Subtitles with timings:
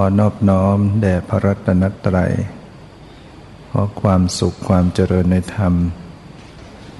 [0.00, 2.32] อนอบน้อมแด่พระรัตนตรัย
[3.70, 5.74] ขอความสุขความเจริญในธรรม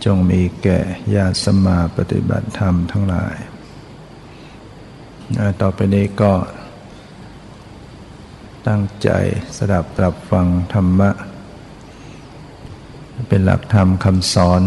[0.04, 0.78] จงมีแก่
[1.14, 3.36] ญาติสมาปฏิบัติธรรมทั้งหลาย
[5.60, 6.32] ต่อไปนี้ก็
[8.68, 9.10] ตั้งใจ
[9.56, 11.10] สดับตรับฟังธรรมะ
[13.28, 14.62] เป็นหลักธรรมคำสอน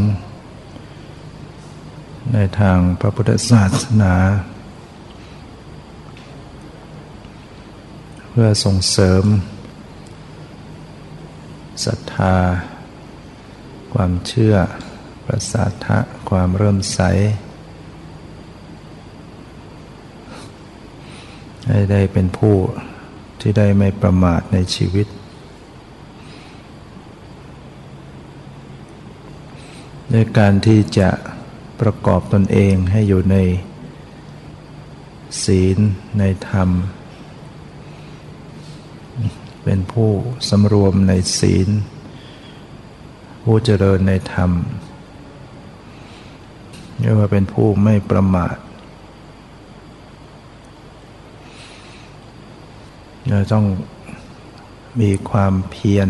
[2.33, 4.13] ในทางพระพุทธศาสนา
[8.39, 9.23] พื่อส่งเสริม
[11.85, 12.35] ศรัทธา
[13.93, 14.55] ความเชื่อ
[15.25, 15.97] ประสาทะ
[16.29, 17.01] ความเริ่มใส
[21.67, 22.57] ให้ได้เป็นผู้
[23.39, 25.07] ที่ได้ไม่ประมาทในชีวิต
[30.13, 31.09] ด้วยการที่จะ
[31.81, 33.37] ประกอบตนเองให้อยู่ใน
[35.43, 35.77] ศีล
[36.19, 36.69] ในธรรม
[39.65, 40.11] เป็นผู้
[40.49, 41.69] สำรวมในศีล
[43.43, 44.51] ผู้เจริญในธรรม
[46.99, 48.57] เรียกว่าเป็นผู้ไม่ประมาท
[53.29, 53.65] เราต้อง
[55.01, 56.09] มีความเพียร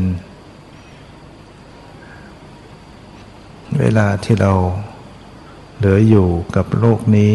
[3.79, 4.53] เวลาที่เรา
[5.77, 7.33] เหลืออยู่กับโลกนี้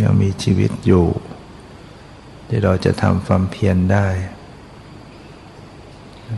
[0.00, 1.06] ยังมีชีวิตอยู่
[2.54, 4.06] ที่เราจะทำความเพียรได้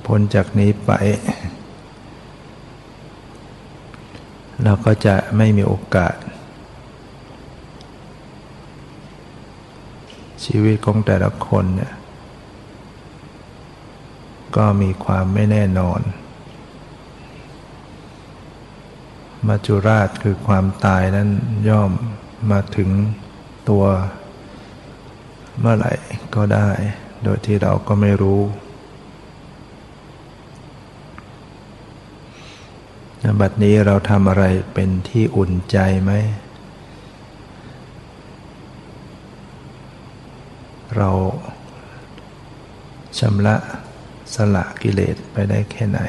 [0.07, 0.91] พ้นจากนี้ไป
[4.65, 6.15] เราก็จะไม่มีโอกาส
[10.45, 11.95] ชีวิตของแต่ละคนเนี่ย
[14.57, 16.01] ก็มีความไม่แน่นอน
[19.49, 21.29] มัจจุราชคือความตายนั้น
[21.69, 21.91] ย่อม
[22.51, 22.91] มาถึง
[23.71, 23.85] ตัว
[25.61, 25.93] เมื่อไหร่
[26.35, 26.69] ก็ได้
[27.25, 28.43] โดยที่เราก็ไม่รู้
[33.41, 34.45] บัดนี้เราทำอะไร
[34.75, 36.13] เป็นที่อุ่นใจไหม
[40.97, 41.11] เรา
[43.19, 43.57] ชำระ
[44.35, 46.01] สละกิเลสไปได้แค่ไหน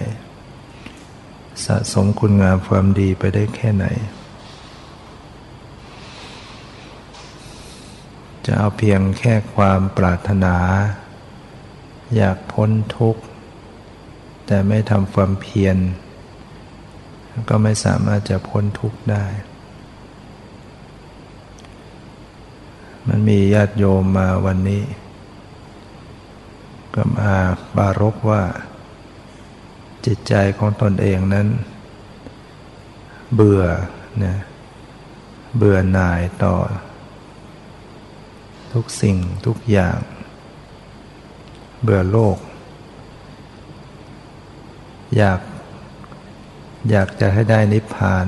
[1.65, 3.85] สะสมคุณงามความดีไปได้แค่ไหน
[8.45, 10.55] จะเอาเพียงแค่ความปรารถนา
[12.15, 13.23] อยากพ้นทุกข์
[14.45, 15.77] แต่ไม่ทำความเพียร
[17.49, 19.25] ก็ไม่สามารถจะพ้นทุกข์ได้
[23.07, 24.83] มันมีญาติโยมมาวันนี้
[26.95, 27.33] ก็มา
[27.77, 28.43] บารกว่า
[30.05, 31.47] จิตใจของตนเองนั้น
[33.35, 33.63] เบื่อ
[34.23, 34.35] นะ
[35.57, 36.55] เบื่อหน่ายต่อ
[38.75, 39.17] ทุกสิ่ง
[39.47, 39.99] ทุกอย่าง
[41.81, 42.37] เบื่อโลก
[45.17, 45.39] อยาก
[46.91, 48.27] อยากจะให้ได้นิพพาน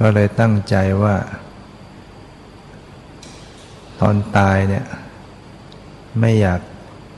[0.00, 1.16] ก็เลยตั้งใจว่า
[4.00, 4.86] ตอนตายเนี่ย
[6.20, 6.60] ไม่อยาก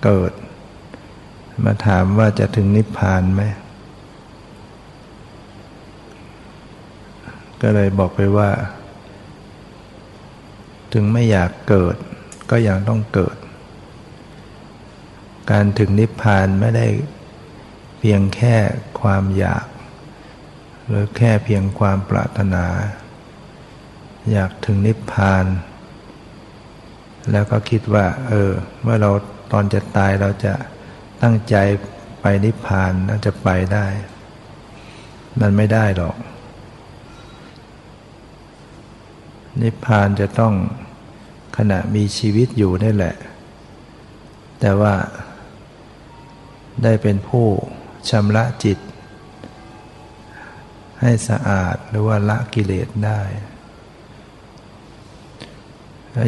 [0.04, 0.32] เกิด
[1.64, 3.42] มาถามว่าจะถึงนิพพานไหม
[7.62, 8.50] ก็เลยบอกไปว่า
[10.92, 11.96] ถึงไม่อยากเกิด
[12.50, 13.36] ก็ยังต้องเกิด
[15.50, 16.86] การถึงนิพพานไม่ได้
[17.98, 18.56] เพียงแค่
[19.00, 19.66] ความอยาก
[20.86, 22.66] หรือแค่เพียงความปรารถนา
[24.32, 25.44] อยากถึงนิพพาน
[27.32, 28.50] แล้วก็คิดว่า เออ
[28.82, 29.10] เมื่อเรา
[29.52, 30.54] ตอนจะตายเราจะ
[31.22, 31.56] ตั้งใจ
[32.20, 33.86] ไปนิพพานน่าจะไปได้
[35.40, 36.16] มันไม่ได้หรอก
[39.62, 40.54] นิพพานจะต้อง
[41.56, 43.14] ขณะมีชีวิตอยู่นี่แหละ
[44.60, 44.94] แต่ว่า
[46.82, 47.46] ได้เป็นผู้
[48.10, 48.78] ชำระจิต
[51.00, 53.20] ให้สะอาดหรือว่าละกิเลสได้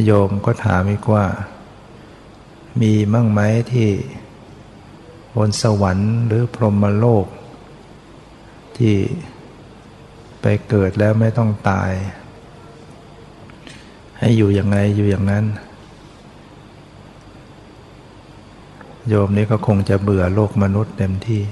[0.05, 1.27] โยมก็ถามอีกว่า
[2.81, 3.41] มีมั่งไหม
[3.73, 3.91] ที่
[5.37, 7.27] บนสวรรค์หรือพรหมโลก
[8.77, 8.97] ที่
[10.41, 11.93] ไปเกิดแล้วไม่ต้องตาย
[14.25, 15.45] ให้อยู่ยังไงอยู่อย่างนั้น
[19.09, 21.43] โยมนี้ก็คงจะเบื่อโลกมนุษย์เต็มที่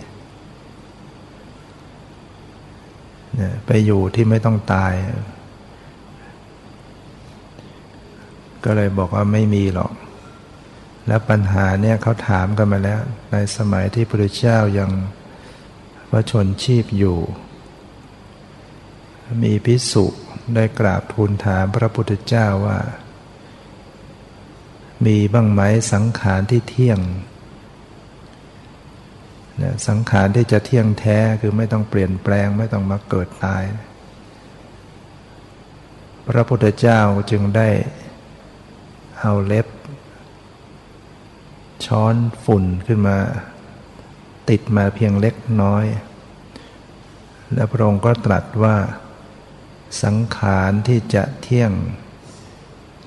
[3.34, 4.92] เนี่ยไปอยู่ที่ไม่ต้องตาย
[8.64, 9.92] ก็เลยบอกว่าไม่มีหรอก
[11.06, 13.00] แล้วปัญหาเนี่ยเขาถามกันมาแล้ว
[13.32, 14.90] ในสมัยที่พระเจ้ายัง
[16.10, 17.18] พระชนชีพอยู่
[19.42, 20.06] มีพิสุ
[20.54, 22.78] ได้กราบทูลถามพระพุทธเจ้าว่า
[25.06, 25.60] มีบ้างไหม
[25.92, 27.00] สังขารที่เที่ยง
[29.88, 33.62] สังขารที่จะเที่ยงแท้คือไม่ต้องเปลี่ยนแปลงไม่ต้องมาเกิดตาย
[36.28, 37.00] พระพุทธเจ้า
[37.30, 37.68] จึงได้
[39.20, 39.66] เอาเล็บ
[41.86, 43.18] ช้อนฝุ่นขึ้นมา
[44.50, 45.84] ติดมาเพียงเล็กน้อย
[47.54, 48.76] และพระองค์ก็ตรัสว่า
[50.02, 51.72] สังขารที่จะเที่ยง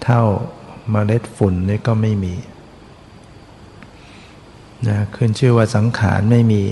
[0.04, 0.24] เท่า
[0.94, 2.36] มาเมล็ดฝุ่นนี่ก็ไม่มี
[4.88, 6.64] นะขึ้นชื่อว่าสังขารไม่มี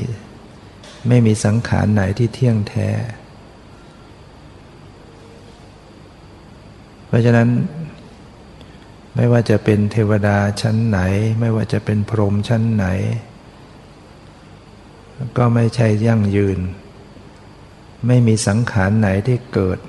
[1.07, 2.89] ไม่มีสังขารไหนที่เที่ยงแท้
[7.07, 7.49] เพราะฉะนั้น
[9.15, 10.99] ไม่ว่าจะเป็นเทวดาชั้นไหน
[11.39, 12.85] ไม่ว่าจะเป็นพรหมชั้นไหน
[15.37, 16.59] ก็ไม่ใช่ยั่งยืน
[18.07, 19.79] ไม่มีสังขารไหนที่เกิด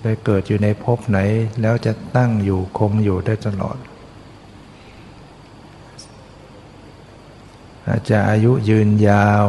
[0.00, 1.18] ไปเกิดอยู่ในภพไหน
[1.60, 3.78] แล้วจะตั้งอยู่คงอยู่ได้ตลอด
[7.88, 9.44] อาจจะอายุยืนยาว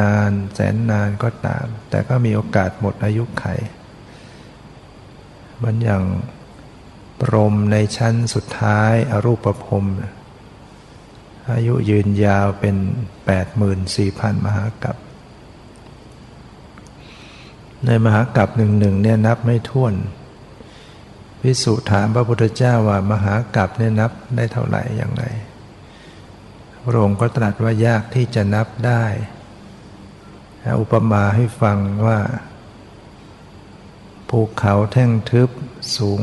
[0.00, 3.44] นานแสนนานก็ตาม แต่ก็มีโอกาสหมดอายุไข
[5.62, 6.04] มันอย่าง
[7.20, 9.84] ปรมในชั้นสุดท้ายอรูปภพ
[11.52, 12.76] อายุยืนยาวเป็น
[13.60, 14.96] 84,000 มหากัป
[17.86, 19.94] ในมหากรัปหนึ่งหนึ่งเนี่ยนับไม่ถ้วน
[21.40, 25.24] พิสุถามพระพุทธเจ้าว่ามหากรัปเนี่ยนับได้เท่าไหร่อย่างไร
[26.84, 29.04] พระองค์ก็ตรัสว่ายากที่จะนับได้
[30.80, 32.18] อุปมาให้ฟังว่า
[34.28, 35.50] ภูเขาแท่งทึบ
[35.96, 36.20] สูง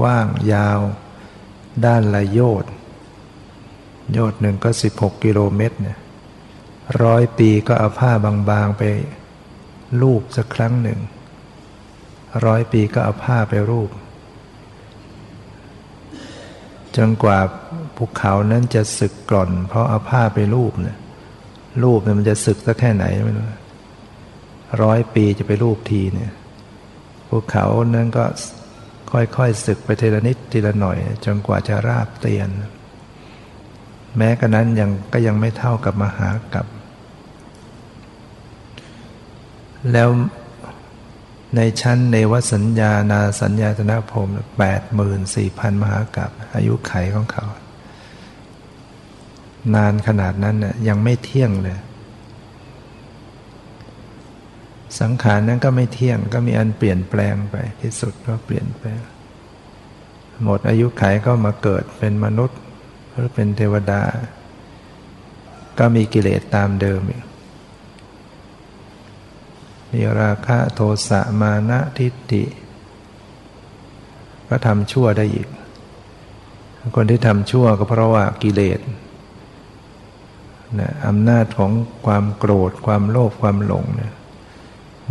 [0.00, 0.80] กว้าง ยาว
[1.84, 2.72] ด้านละโยชน์
[4.12, 5.98] โยชน์หนึ่งก็ 16 กิโลเมตรเนี่ย
[7.02, 8.82] ร้อยปีก็เอาผ้าบางๆไป
[10.00, 11.00] รูปสักครั้งหนึ่ง
[12.46, 13.90] ร้อยปีก็เอาผ้าไปรูป
[16.96, 17.38] จนกว่า
[17.96, 20.98] ภูเขานั้นจะสึกกร่อน เพราะเอาผ้าไปรูปเนี่ย
[21.84, 23.44] รูปเนี่ยมันจะสึกสักแค่ไหนไม่รู้
[24.82, 26.32] ร้อยปีจะไปรูปทีเนี่ย
[27.28, 28.24] ภูเขานั้นก็
[29.12, 32.48] ค่อยๆสึกไปทีละนิดทีละหน่อย จนกว่าจะราบเตียน
[34.16, 36.66] แม้กระนั้นยังก็ยังไม่เท่ากับมหากับ
[39.92, 40.08] แล้ว
[41.56, 47.46] ในชั้นในวสัญญานาสัญญาตนาพรมแปดหมื่นสี่พันมหากับอายุไขของเขา
[49.74, 51.78] นานขนาดนั้นน่ยยังไม่เที่ยงเลย
[55.00, 59.00] สังขารนั้นก็ไม่เที่ยงก็มีอันเปลี่ยนแปลงไปที่สุดก็เปลี่ยนแปลง
[60.44, 62.58] หมดอายุไขก็มาเกิดเป็นมนุษย์
[63.12, 64.02] หรือเป็นเทวดา
[65.78, 67.24] ก็มีกิเลสตามเดิมอีก
[69.92, 72.44] มีราคะโทสะมานะทิฏฐิ
[74.48, 75.48] ก็ทำชั่วได้อีก
[76.96, 78.80] คนที่ทำชั่วก็เพราะว่ากิเลส
[80.80, 81.72] นะอำนาจของ
[82.06, 84.12] ความโกรธความโลภความหลงเนี่ย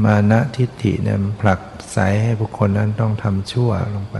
[0.03, 1.61] มานะทิฏฐิเนี่ยผลัก
[1.91, 4.17] ไสให้บุคคลนั้นต้องทำชั่วลงไป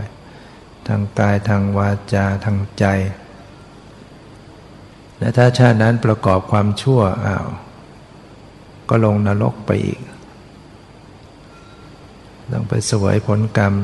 [0.88, 2.84] ทางกายทางวาจาทางใจ
[5.18, 7.46] และถ้าชาตินั้นประกอบความชั่วอ้าว
[8.88, 10.00] ก็ลงนรกไปอีก
[12.52, 13.74] ต้องไปสวยผลกรรม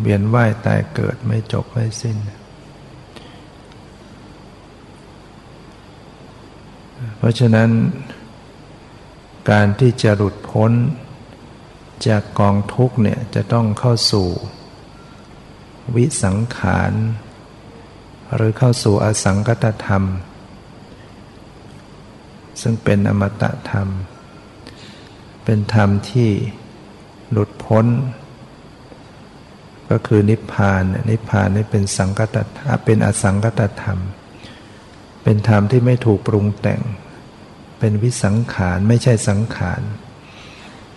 [0.00, 2.16] เวียนว่ายตายเกิดไม่จบไม่สิ้น
[7.18, 7.70] เพราะฉะนั้น
[9.50, 10.72] การที่จะหลุดพ้น
[12.06, 14.28] จากกองทุกเนี่ยจะต้องเข้าสู่
[15.96, 16.92] วิสังขาร
[18.34, 20.04] หรือเข้าสู่อสังกตธรรม
[22.60, 23.88] ซึ่งเป็นอมตะธรรม
[25.44, 26.30] เป็นธรรมที่
[27.32, 27.86] หลุดพ้น
[29.90, 32.36] ก็คือนิพพาน นิพพานนี่เป็นสังกัต
[32.84, 33.98] เป็นอสังกัตธรรม
[35.22, 36.80] เป็นธรรมที่ไม่ถูกปรุงแต่ง
[37.78, 39.82] เป็นวิสังขารไม่ใช่สังขาร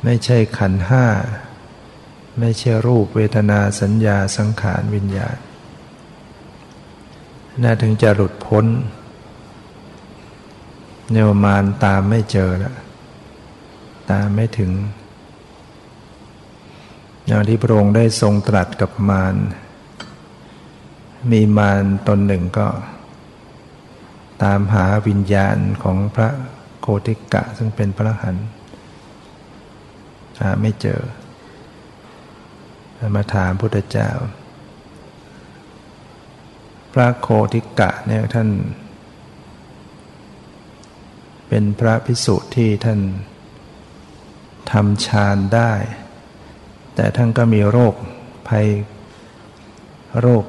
[0.04, 1.06] ไม่ใช่ขันห้า
[2.40, 5.38] ไม่ใช่รูปเวทนาสัญญาสังขารวิญญาณ
[7.64, 8.66] น่าถึงจะหลุดพ้น
[11.12, 12.76] เนวมานตามไม่เจอแล้ว
[14.12, 14.72] ตามไม่ถึง
[17.28, 19.36] อย่างที่พระองค์ได้ทรงตรัสกับมาร
[21.32, 22.68] มีมารตนหนึ่งก็
[24.44, 26.30] ตามหาวิญญาณของพระ
[26.82, 28.36] โคติกะ ซึ่งเป็นพระหัน
[30.40, 31.01] หาไม่เจอ
[33.16, 34.10] มาถามพุทธเจ้า
[36.94, 38.50] พระโคติกะเนี่ยท่าน
[41.48, 43.00] เป็นพระพิสุที่ท่าน
[44.72, 45.72] ทำฌานได้
[46.96, 47.94] แต่ท่านก็มีโรค
[48.50, 48.68] ภัย
[50.22, 50.44] โรค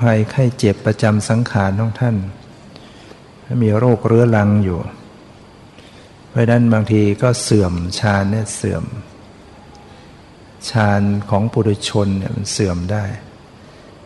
[0.00, 2.16] ภัยไข้เจ็บประจำสังขารของท่าน
[3.62, 4.80] มีโรคเรื้อรังอยู่
[6.28, 8.84] เพราะนั้นบางทีก็เสื่อมฌานเนี่ยเสื่อม
[10.70, 13.04] ฌานของปุถุชนเนี่ยมันเสื่อมได้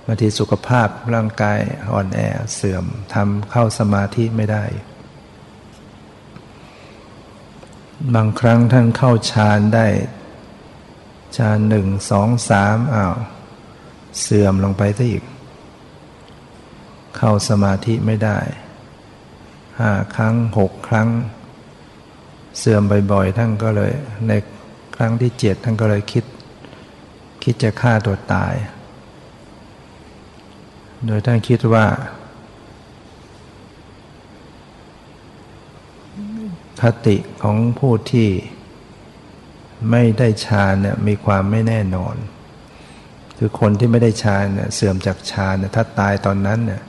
[0.05, 1.59] บางทีสุขภาพร่างกาย
[1.93, 2.21] อ่อนแอ
[2.55, 4.65] เสื่อมทำเข้าสมาธิไม่ได้
[8.15, 9.87] บางครั้งท่านเข้าฌานได้
[11.37, 13.15] ฌานหนึ่งสองสามอ้าว
[14.21, 15.25] เสื่อมลงไปซะอีก
[17.17, 18.39] เข้าสมาธิไม่ได้
[19.79, 21.09] ห้าครั้งหกครั้ง
[22.59, 23.93] เสื่อมบ่อยๆท่านก็เลย
[24.29, 24.33] ใน
[24.97, 26.25] ครั้งที่เจ็ดท่านก็เลยคิด
[27.43, 28.55] คิดจะฆ่าตัวตาย
[31.07, 31.87] โดยท่านคิดว่า
[36.83, 38.29] คติของผู้ที่
[39.91, 42.17] ไม่ได้ฌานเนี่ยมีความไม่แน่นอน
[43.39, 46.83] คือคนที่ไม่ได้ฌานเนี่ยเสื่อมจากฌานเนี่ยถ้าตายตอนนั้นเนี่ย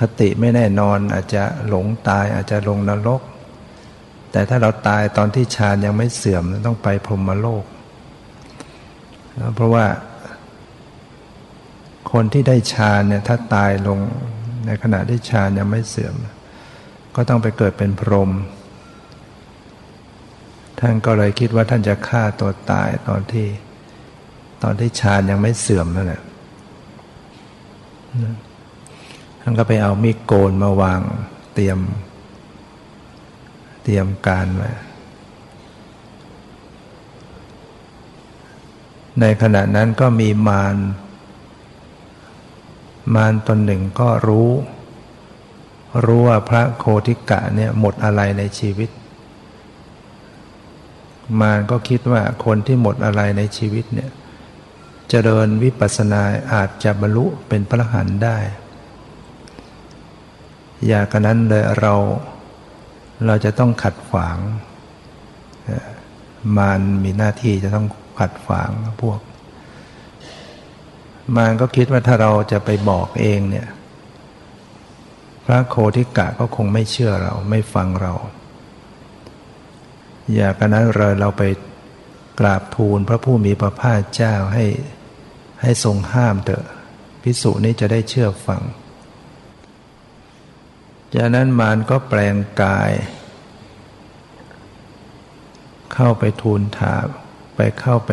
[0.00, 3.22] คติไม่แน่นอนอาจจะหลงตายอาจจะลงนรก
[4.32, 7.64] แต่ถ้าเราตายตอนที่ฌานยังไม่เสื่อมต้องไปพรหมโลก
[9.54, 9.86] เพราะว่า
[12.12, 13.98] คนที่ได้ฌานเนี่ยถ้าตายลง
[14.66, 16.14] ในขณะที่ฌานยังไม่เสื่อม
[17.16, 18.30] ก็ต้องไปเกิดเป็นพรหม
[20.80, 23.48] ท่านก็เลยคิดว่าท่านจะฆ่าตัวตายตอนที่
[24.62, 26.22] ตอนที่ฌานยังไม่เสื่อมนั่นแหละ
[29.40, 31.00] ท่านก็ไปเอามีดโกนมาวาง
[31.54, 31.78] เตรียม
[33.84, 34.70] เตรียมการไว้
[39.20, 40.76] ในขณะนั้นก็มีมาร
[43.14, 44.50] มารตนหนึ่งก็รู้
[46.04, 48.90] รู้ว่าพระโคติกะเนี่ยหมดอะไรในชีวิต
[51.40, 54.14] มารก็คิดว่าคนที่หมดอะไรในชีวิตเนี่ยจ
[55.10, 56.22] เจริญวิปัสสนา
[56.54, 58.38] อาจจะบรรลุเป็นพระหันได้
[60.86, 61.94] อย่ากนั้นเลยเรา
[63.26, 64.36] เราจะต้องขัดขวาง
[66.56, 67.86] มารมีหน้าที่จะต้อง
[68.20, 68.70] ขัดขวาง
[69.02, 69.20] พวก
[71.36, 73.68] มารก็คิดว่าถ้าเราจะไปบอกเองเนี่ย
[75.44, 78.12] พระโคทิกะก็คงไม่เชื่อเราไม่ฟังเรา
[80.34, 81.42] อย่ากันนั้นเราเราไป
[82.40, 84.66] กราบทูลพระผู้มีพระภาคเจ้าให้
[85.62, 86.64] ให้ทรงห้ามเถอะ
[87.22, 88.62] พิสุนี้จะได้เชื่อฟัง
[91.14, 92.92] จากนั้นมารก็แปลงกาย
[95.94, 97.06] เข้าไปทูลถาม
[97.56, 98.12] ไปเข้าไป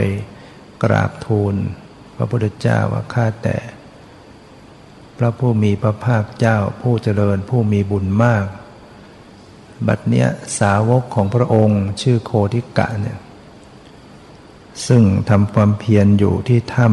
[0.83, 1.55] กราบทูล
[2.15, 3.57] พระพุทธเจ้าว่าข้าแต่
[5.17, 8.45] พระผู้มีพระภาคเจ้าผู้เจริญผู้มีบุญมาก
[9.87, 10.27] บัดเนี้ย
[10.59, 13.19] สาวกของพระองค์ชื่อโคทิกะเนี่ย
[14.87, 16.87] ซึ่งทำความเพียรอยู่ที่ถ้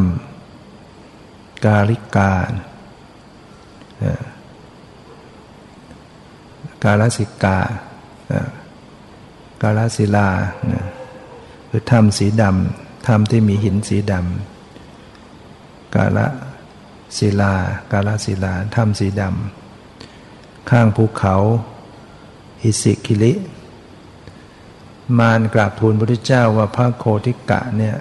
[0.79, 2.33] ำกาลิกา
[6.85, 7.59] กาลสิกา
[9.63, 10.29] กาลศิลา
[11.69, 16.19] คือถ้ำสีดำ ถ้ำที่มีหินสีดำ กาล
[17.19, 17.55] ศิลา
[17.93, 21.37] กาลศิลา ถ้ำสีดำ ข้างภูเขา
[22.63, 23.33] อิสิกิลิ
[25.19, 27.97] มารกราบทูลพระพุทธเจ้าว่าพระโคติกะเนี่ย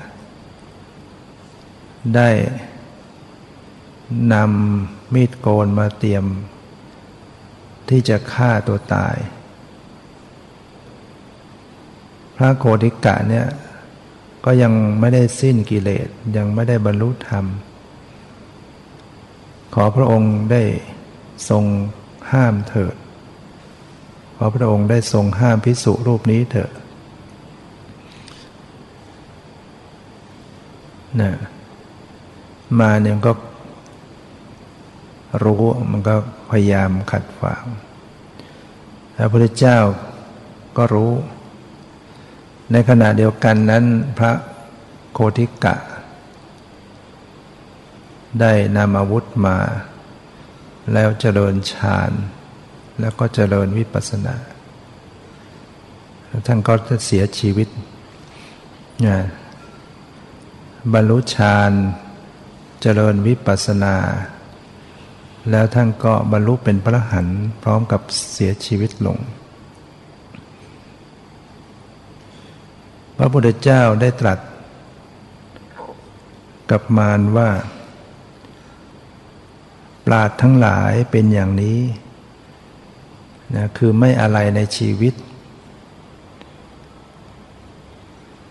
[2.16, 2.30] ได้
[4.34, 6.26] นำมีดโกนมาเตรียม
[7.90, 9.16] ที่จะฆ่าตัวตาย
[12.36, 13.48] พระโคติกะเนี่ย
[14.46, 17.46] ก็ยังไม่ได้สิ้นกิเลสยังไม่ได้บรรลุธรรม
[19.74, 20.64] ขอพระองค์ได้
[21.50, 21.64] ทรง
[22.32, 22.96] ห้ามเถิด
[24.42, 26.72] พระพุทธองค์ได้ทรงห้ามพิสุรูปนี้เถอะ
[31.22, 31.32] นะ
[32.80, 33.34] มาเนี่ยก็
[35.44, 36.16] รู้มันก็
[36.50, 37.64] พยายามขัดขวาง
[39.16, 39.78] พระพุทธเจ้า
[40.78, 41.12] ก็รู้
[42.72, 43.86] ในขณะเดียวกันนั้น
[44.18, 44.32] พระ
[45.14, 45.76] โคติกะ
[48.40, 49.58] ได้นำอาวุธมา
[50.94, 52.12] แล้วเจริญฌาน
[53.00, 54.36] แล้วก็เจริญวิปัสสนา
[56.46, 57.70] ท่านก็จะเสียชีวิต
[59.08, 59.18] นะ
[60.94, 61.72] บรรลุฌาน
[62.82, 63.96] เจริญวิปัสสนา
[65.52, 67.28] แล้วท่านก็บรรลุเป็นพระหัน
[67.64, 68.02] พร้อมกับ
[68.34, 69.18] เสียชีวิตลง
[73.18, 74.40] พระพุทธเจ้าได้ตรัส
[76.70, 77.50] กับมารว่า
[80.06, 81.80] ปราดทั้งหลายเป็นอย่างนี้
[83.56, 85.14] นะคือไม่อะไรในชีวิต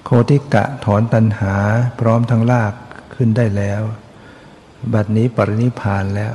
[0.05, 1.55] โคติกะถอนตัณหา
[2.01, 2.75] พร้อมทั้งลาก
[3.15, 3.83] ขึ้นได้แล้ว
[4.93, 6.35] บัดนี้ปรินิพานแล้ว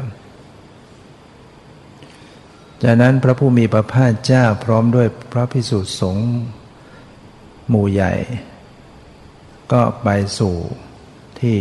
[2.84, 6.30] จากนั้นพระผู้มีพระภาคเจ้าพร้อมด้วยพระพิสุทธิสงฆ์
[7.70, 8.14] หมู่ใหญ่
[9.72, 10.08] ก็ไป
[10.40, 10.56] สู่
[11.40, 11.58] ที่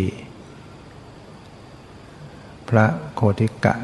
[2.68, 3.74] พระโคติกะ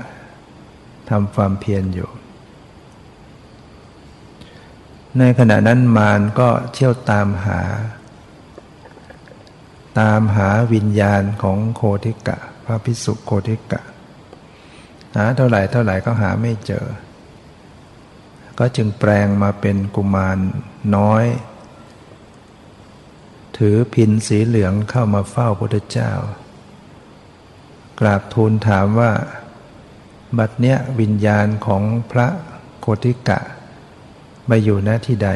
[1.11, 2.11] ทำความเพียรอยู่
[5.19, 7.61] ในขณะนั้นมารก็เที่ยวตามหา
[10.01, 13.81] ตามหาวิญญาณของโคติกะ พระพิสุโคติกะ
[15.17, 16.87] หาเท่าไหร่เท่าไหร่ก็หาไม่เจอ
[18.59, 20.39] ก็จึงแปลงมาเป็นกุมาร
[20.97, 21.25] น้อย
[23.57, 26.13] ถือพินสีเหลืองเข้ามาเฝ้าพระเจ้า
[28.01, 29.13] กราบทูลถามว่า
[30.39, 32.29] บัดเนี้ยวิญญาณของพระ
[32.81, 33.41] โคติกะ
[34.49, 35.29] ไปอยู่ณที่ใด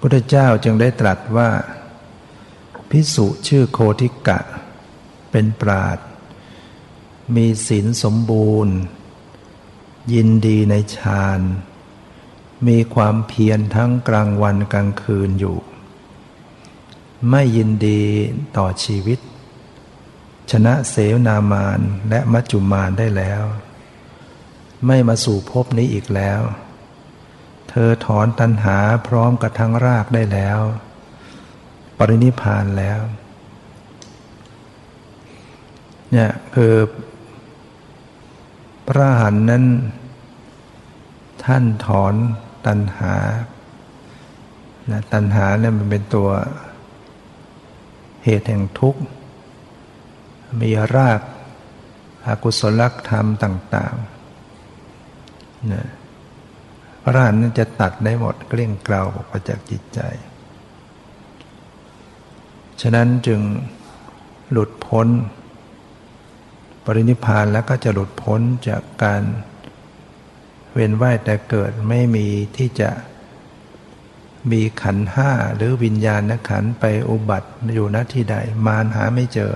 [0.00, 1.50] พุทธเจ้าจึงได้ตรัสว่า
[2.90, 4.40] พิสุชื่อโคทิกะ
[5.30, 5.98] เป็นปราด
[7.36, 8.76] มีศีลสมบูรณ์
[10.12, 11.40] ยินดีในฌาน
[12.66, 15.58] มีความเพียรทั้งกลางวันกลางคืนอยู่
[17.30, 18.02] ไม่ยินดี
[18.56, 19.18] ต่อชีวิต
[20.50, 23.44] ชนะเสวนามานและมัจจุมานได้แล้ว
[24.86, 26.40] ไม่มาสู่ภพนี้อีกแล้ว
[27.68, 30.58] เธอถอนตัณหาพร้อมกับทั้งรากได้แล้ว
[31.98, 33.00] ปรินิพานแล้ว
[36.10, 36.74] เนี่ยคือ
[38.86, 39.64] พระหันนั้น
[41.44, 42.14] ท่านถอน
[42.66, 43.14] ตัณหา
[44.90, 46.28] นะตัณหาเนี่ยมันเป็นตัว
[48.24, 49.00] เหตุแห่งทุกข์
[50.60, 51.20] มีราก
[52.26, 54.17] อากุศลธรรมต่าง ๆ
[55.72, 55.86] นะ
[57.02, 60.00] พระอรหันต์นั้นจะตัดได้หมดเกลี้ยงเกลาออกมาจากจิตใจ
[62.80, 63.40] ฉะนั้นจึง
[64.50, 65.08] หลุดพ้น
[66.84, 69.22] ปรินิพานแล้วก็จะหลุดพ้นจากการ
[70.72, 72.90] เวียนว่ายแต่เกิดไม่มีที่จะ
[74.52, 79.54] มีขันห้าหรือวิญญาณนขันไปอุบัติอยู่ณที่ใดมารหาไม่เจอ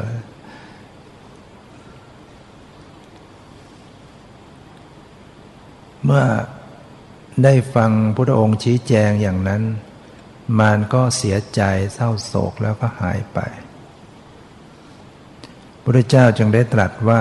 [6.05, 6.25] เมื่อ
[7.45, 9.63] ได้ฟังพุทธองค์ชี้แจงอย่างนั้น
[10.59, 11.63] มารก็เสียใจ
[11.95, 13.39] เศร้าโศกแล้วก็หายไป
[15.83, 17.19] พระเจ้าจึงได้ตรัสว่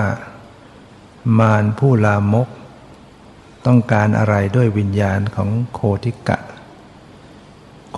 [1.38, 2.48] มารผู้ลามก
[3.66, 6.38] ต้องการอะไรด้วยวิญญาณของโคติกะ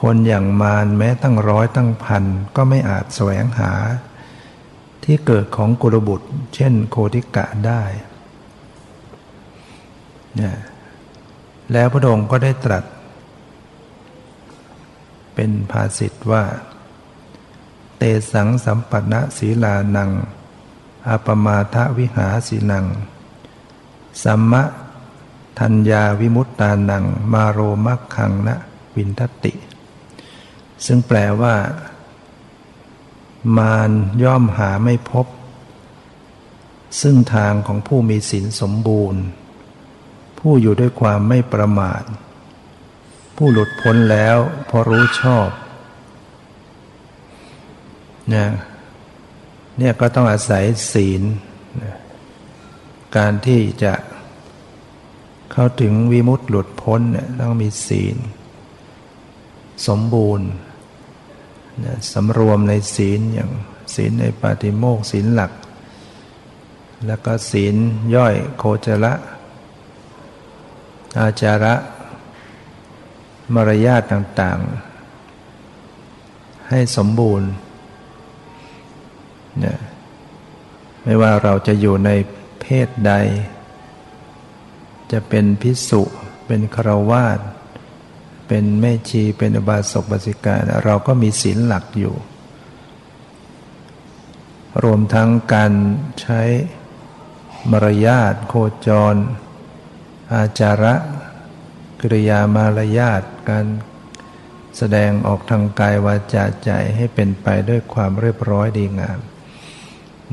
[0.01, 2.25] คนอย่างมารแม้ตั้งร้อยตั้งพัน
[2.57, 3.73] ก็ไม่อาจแสวงหา
[5.05, 7.83] ที่เกิดของกุลบุตร เช่นโคติกะได้
[10.37, 10.57] เนี่ย
[11.72, 12.85] แล้วพระองค์ก็ได้ตรัส
[15.35, 16.44] เป็นภาษิตว่า
[17.98, 20.11] เตสังสัมปันศีลานัง
[21.09, 22.87] อาปมาทวิหาสีนัง
[24.24, 24.62] สัมมะ
[25.59, 28.57] ทัญญาวิมุตตานัง มาโรมักขังนะ
[28.96, 29.53] วินทติ
[30.87, 31.55] ซึ่งแปลว่า
[33.57, 33.90] มาร
[34.22, 35.27] ย่อมหาไม่พบ
[37.00, 39.22] ซึ่งทางของผู้มีศีลสมบูรณ์
[40.46, 42.02] ผู้อยู่ด้วยความไม่ประมาท
[43.37, 45.48] ผู้หลุดพ้นแล้วเพราะรู้ชอบ
[48.28, 48.48] เนี่ย
[49.78, 51.22] เนี่ยก็ต้องอาศัยศีล
[53.16, 53.94] การที่จะ
[55.52, 58.16] เข้าถึงวิมุตติหลุดพ้นเนี่ยต้องมีศีล
[59.87, 60.48] สมบูรณ์
[62.12, 63.50] สำรวมในศีลอย่าง
[63.94, 65.52] ศีลในปาติโมกศีลหลัก
[67.07, 67.74] แล้วก็ศีล
[68.14, 69.14] ย่อยโคจระ
[71.18, 71.74] อาจาระ
[73.55, 77.50] มารยาทต่างๆ ให้สมบูรณ์
[79.59, 79.79] เนี่ย
[81.05, 82.11] ไม่ว่าเราจะอยู่ใน
[82.61, 83.12] เพศใด
[85.12, 86.03] จะเป็นพิสุ
[86.46, 87.38] เป็นคราวาส
[88.48, 92.14] เป็นแม่ชีเป็นอบาสกบาสิกาเราก็มีศีลหลักอยู่
[94.83, 95.72] รวมทั้งการ
[96.20, 96.40] ใช้
[97.70, 98.55] มารยาทโค
[98.87, 99.14] จร
[100.35, 100.94] อาจาระ
[102.01, 103.66] กริยามารยาทการ
[104.77, 109.20] แสดงออกทางกายวาจาใจให้เป็นไปด้วยความเรียบร้อยดีงาม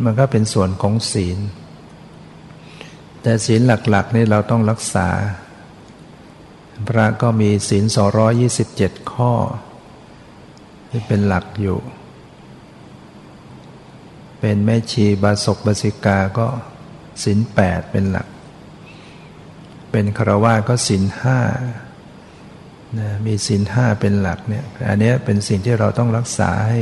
[0.03, 1.37] มันก็เป็นส่วนของศีล
[3.21, 5.09] แต่ศีลหลักๆนี่เราต้องรักษา
[6.87, 7.85] พระก็มีศีล
[8.47, 9.33] 227 ข้อ
[10.89, 11.79] ที่เป็นหลักอยู่
[14.39, 16.47] เป็นแม่ชีบาศกบาสิกาก็
[17.23, 18.27] ศีลแปดเป็นหลัก
[19.91, 21.39] เป็นครวาก็ศีลห้า
[22.99, 26.81] นะมีศีลห้าเป็นหลักเนี่ยอันนี้เป็นสิ่งที่เราต้องรักษาให้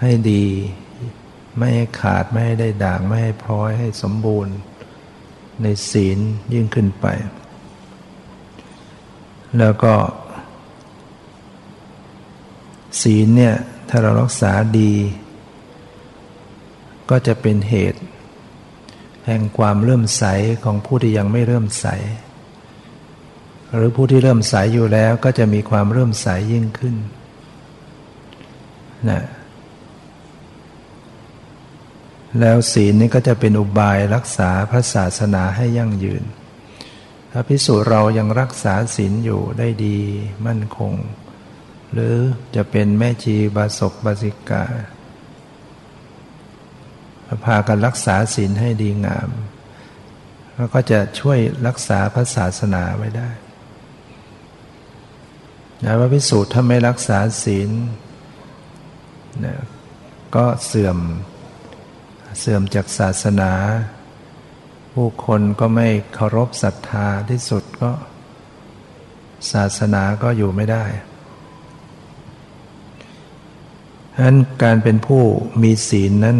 [0.00, 0.46] ให้ดี
[1.58, 4.54] ไม่ให้ขาดไม่ให้ได้ด่าง ไม่ให้พร้อยให้สมบูรณ์
[5.62, 6.18] ในศีล
[6.52, 7.06] ยิ่งขึ้นไป
[9.58, 9.94] แล้วก็
[13.02, 13.56] ศีลเนี่ย
[13.88, 14.94] ถ้าเรารักษาดี
[17.10, 18.00] ก็จะเป็นเหตุ
[19.30, 20.24] ห่งความเริ่มใส
[20.64, 21.86] ของผู้ที่ยังไม่เริ่มใส
[23.74, 26.96] หรือผู้ที่เริ่มใสอยู่แล้วก็จะมีความเริ่มใสยิ่งขึ้น
[29.10, 29.22] นะ
[32.40, 36.24] แล้วศีลนี้ก็จะเป็นอุบายรักษาพระศาสนาให้ยั่งยืน
[37.32, 39.98] ถ้าพิสูจเรายังรักษาศีลอยู่ได้ดี
[40.46, 40.92] มั่นคง
[41.92, 42.16] หรือ
[42.54, 44.64] จะเป็นแม่ชีบาศกบาสิกา
[47.44, 49.30] พากันรักษาศีลให้ดีงาม
[50.56, 53.30] แล้วก็จะช่วยรักษาพระศาสนาไว้ได้
[55.84, 57.70] นะว่าพิสูจน์ถ้าไม่รักษาศีล
[59.44, 59.56] นะ
[60.36, 60.98] ก็เสื่อม
[62.40, 63.52] เสื่อมจากศาสนา
[64.92, 67.90] ผู้คนก็ไม่เคารพศรัทธาที่สุดก็
[69.52, 70.84] ศาสนาก็อยู่ไม่ได้
[74.14, 75.22] ฉะนั้นการเป็นผู้
[75.62, 76.38] มีศีลนั้น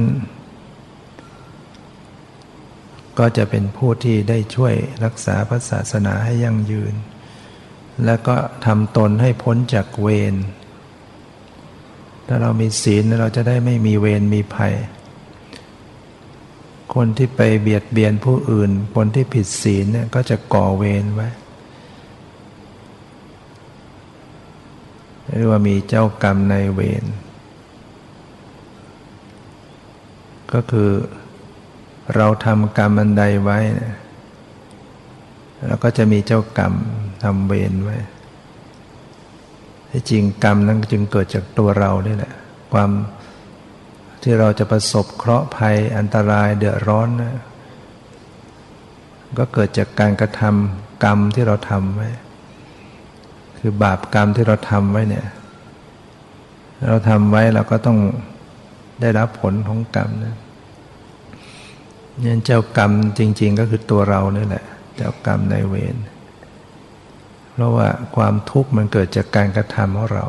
[3.20, 6.94] ก็จะเป็นผู้ที่ได้ช่วยรักษาพระศาสนาให้ยั่งยืน
[8.04, 10.34] แล้วก็ทำตนให้พ้นจากเวร
[12.26, 14.74] ถ้าเรามีศีลเราจะได้ไม่มีเวรมีภัย
[16.94, 21.28] คนที่ไปเบียดเบียนผู้อื่น คนที่ผิดศีลเนี่ยก็จะก่อเวรไว้
[25.36, 27.04] เรียกว่ามีเจ้ากรรมในเวร
[30.52, 30.90] ก็คือ
[32.16, 33.58] เราทำกรรมอันใดไว้
[35.66, 36.74] เราก็จะมีเจ้ากรรม
[37.22, 37.96] ทำเวรไว้
[39.90, 42.32] ที่จริงกรรมนั้นจึงเกิดจากตัวเรานี่แหละ
[42.72, 42.90] ความ
[44.22, 47.34] ที่เราจะประสบเคราะห์ภัยอันตรายเดือดร้อนนะ
[49.38, 52.08] ก็เกิดจากการกระทำกรรมที่เราทำไว้
[53.58, 55.26] คือบาปกรรมที่เราทำไว้เนี่ย
[56.88, 57.98] เราทำไว้เราก็ต้อง
[59.00, 60.34] ได้รับผลของกรรมนะนี่
[62.44, 64.64] เจ้ากรรมจริง ๆ ก็คือตัวเราเนี่ยแหละ
[64.96, 65.96] เจ้ากรรมในเวร
[67.52, 70.24] เพราะว่าความทุกข์มันเกิดจากการกระทำของเรา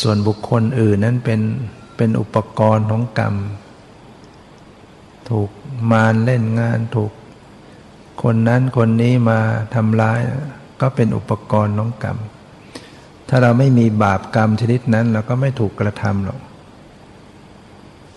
[0.00, 1.40] ส่วนบุคคลอื่นนั้นเป็น
[1.96, 3.34] เป็นอุปกรณ์ของกรรม
[5.30, 5.50] ถูก
[5.90, 7.12] มารเล่นงานถูก
[8.22, 9.38] คนนั้นคนนี้มา
[9.74, 10.20] ทำร้าย
[10.80, 12.18] ก็เป็นอุปกรณ์ของกรรม
[13.28, 16.40] ถ้าเราไม่มีบาปกรรมชนิดนั้น เราก็ไม่ถูกกระทำหรอก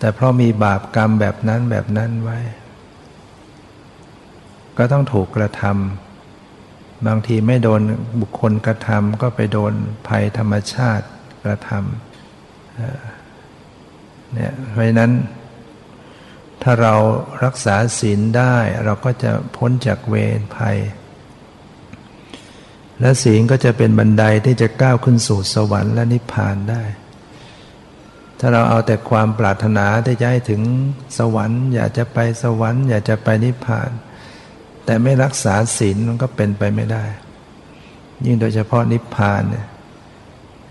[0.01, 2.39] แต่เพราะมีบาปกรรมแบบนั้นแบบนั้นไว้
[4.77, 7.81] ก็ต้องถูกกระทำบางทีไม่โดน
[8.21, 9.73] บุคคลกระทำก็ไปโดน
[10.07, 11.05] ภัยธรรมชาติ
[11.43, 15.11] กระทำเนี่ยเพราะนั้น
[16.63, 16.93] ถ้าเรา
[17.43, 20.77] รักษาศีลได้เราก็จะพ้นจากเวรภัย
[22.99, 26.83] และศีลก็จะเป็นบันไดที่จะก้าวขึ้นสู่สวรรค์และนิพพานได้
[28.43, 30.61] ถ้าเราเอาแต่ความปรารถนาที่จะให้ถึง
[31.17, 33.89] สวรรค์ อยากจะไปสวรรค์ อยากจะไปนิพพาน
[34.85, 37.05] แต่ไม่รักษาศีลมันก็เป็นไปไม่ได้
[38.25, 39.67] ยิ่งโดยเฉพาะนิพพานเนี่ย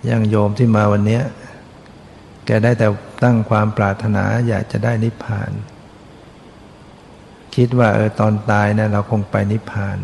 [0.07, 1.21] อย่างโยมที่มาวันนี้
[2.47, 2.89] แกได้แต่
[3.23, 5.51] ตั้งความปรารถนาอยากจะได้นิพพาน
[7.55, 9.99] คิดว่าเออตอนตายเนี่ยเราคงไปนิพพาน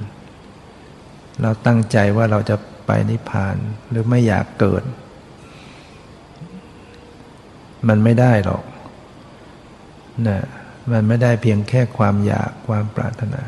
[1.42, 3.56] เราตั้งใจว่าเราจะไปนิพพาน
[3.90, 4.82] หรือไม่อยากเกิด
[7.88, 8.62] มันไม่ได้หรอก
[10.28, 10.38] นะ
[10.92, 13.42] มันไม่ได้เพียงแค่ความอยากความปรารถนา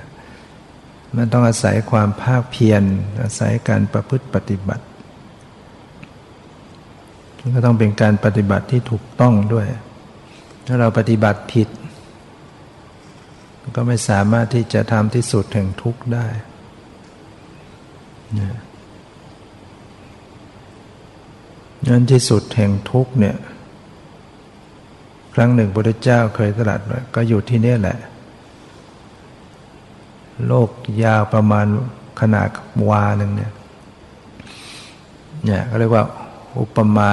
[1.16, 2.82] มันต้องอาศัยความภาคเพียร
[3.22, 4.84] อาศัยการประพฤติปฏิบัติ
[7.54, 9.66] ก็ต้องเป็นการปฏิบัติที่ถูกต้องด้วย
[10.66, 11.68] ถ้าเราปฏิบัติผิด
[13.76, 16.26] ก็ไม่สามารถที่จะทำที่สุดแห่งทุกข์ได้
[21.88, 23.36] นั้นที่สุดแห่งทุกข์เนี่ย
[25.34, 26.80] ครั้งหนึ่งพระพุทธเจ้าเคยตรัส
[27.14, 27.98] ก็อยู่ที่นี่แหละ
[30.46, 30.70] โลก
[31.02, 31.66] ยาวประมาณ
[32.20, 32.48] ขนาด
[32.88, 33.52] วาหนึ่งเนี่ย
[35.44, 36.04] เนี่ยก็เรียกว่า
[36.58, 37.10] อุปมา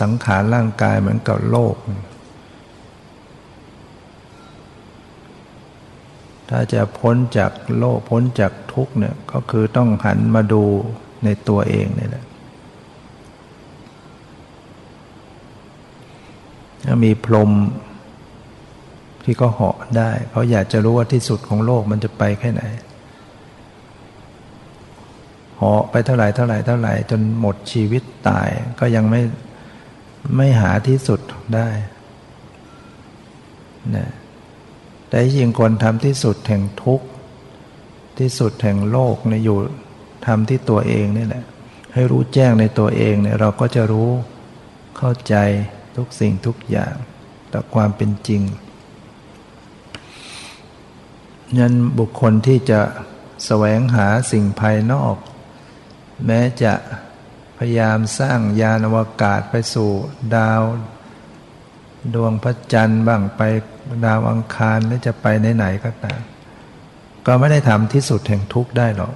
[0.00, 1.74] สังขารร่างกายเหมือนกับโลก
[6.48, 10.64] ถ้าจะพ้นจากโลกพ้นจากทุกเนี่ยก็คือต้องหันมาดู
[11.24, 12.25] ในตัวเองนี่แหละ
[16.86, 17.52] ถ้ามีพรม
[19.24, 22.62] ที่ก็เหาะได้ เขาอยากจะรู้ว่าที่สุดของโลกมันจะไปแค่ไหน
[25.56, 28.48] เหาะไปเท่าไหร่เท่าไหร่เท่าไหร่จนหมดชีวิตตาย
[28.80, 29.22] ก็ยังไม่
[30.36, 31.20] ไม่หาที่สุด
[31.54, 31.68] ได้
[33.96, 34.08] นะ
[35.08, 37.06] แต่จริงคนทำที่สุดแห่งทุกข์
[38.18, 39.58] ที่สุดแห่งโลกเนี่ยอยู่
[40.26, 41.44] ทำที่ตัวเองนี่แหละ
[41.94, 44.10] ให้รู้แจ้งในตัวเองเนี่ยเราก็จะรู้
[44.96, 45.36] เข้าใจ
[45.96, 46.94] ทุกสิ่งทุกอย่าง
[47.52, 48.42] ต่อความเป็นจริง
[51.58, 52.80] นั้นบุคคลที่จะ
[53.44, 55.16] แสวงหาสิ่งภายนอก
[56.26, 56.72] แม้จะ
[57.58, 59.90] พยายามสร้างยานอวกาศไปสู่
[60.36, 60.62] ดาว
[62.14, 63.42] ดวงพระจันทร์บ้างไป
[64.06, 66.20] ดาวอังคารหรือจะไปไหนๆก็ตาม
[67.26, 69.14] ก็ไม่ได้ทำที่สุดแห่งทุกข์ได้หรอก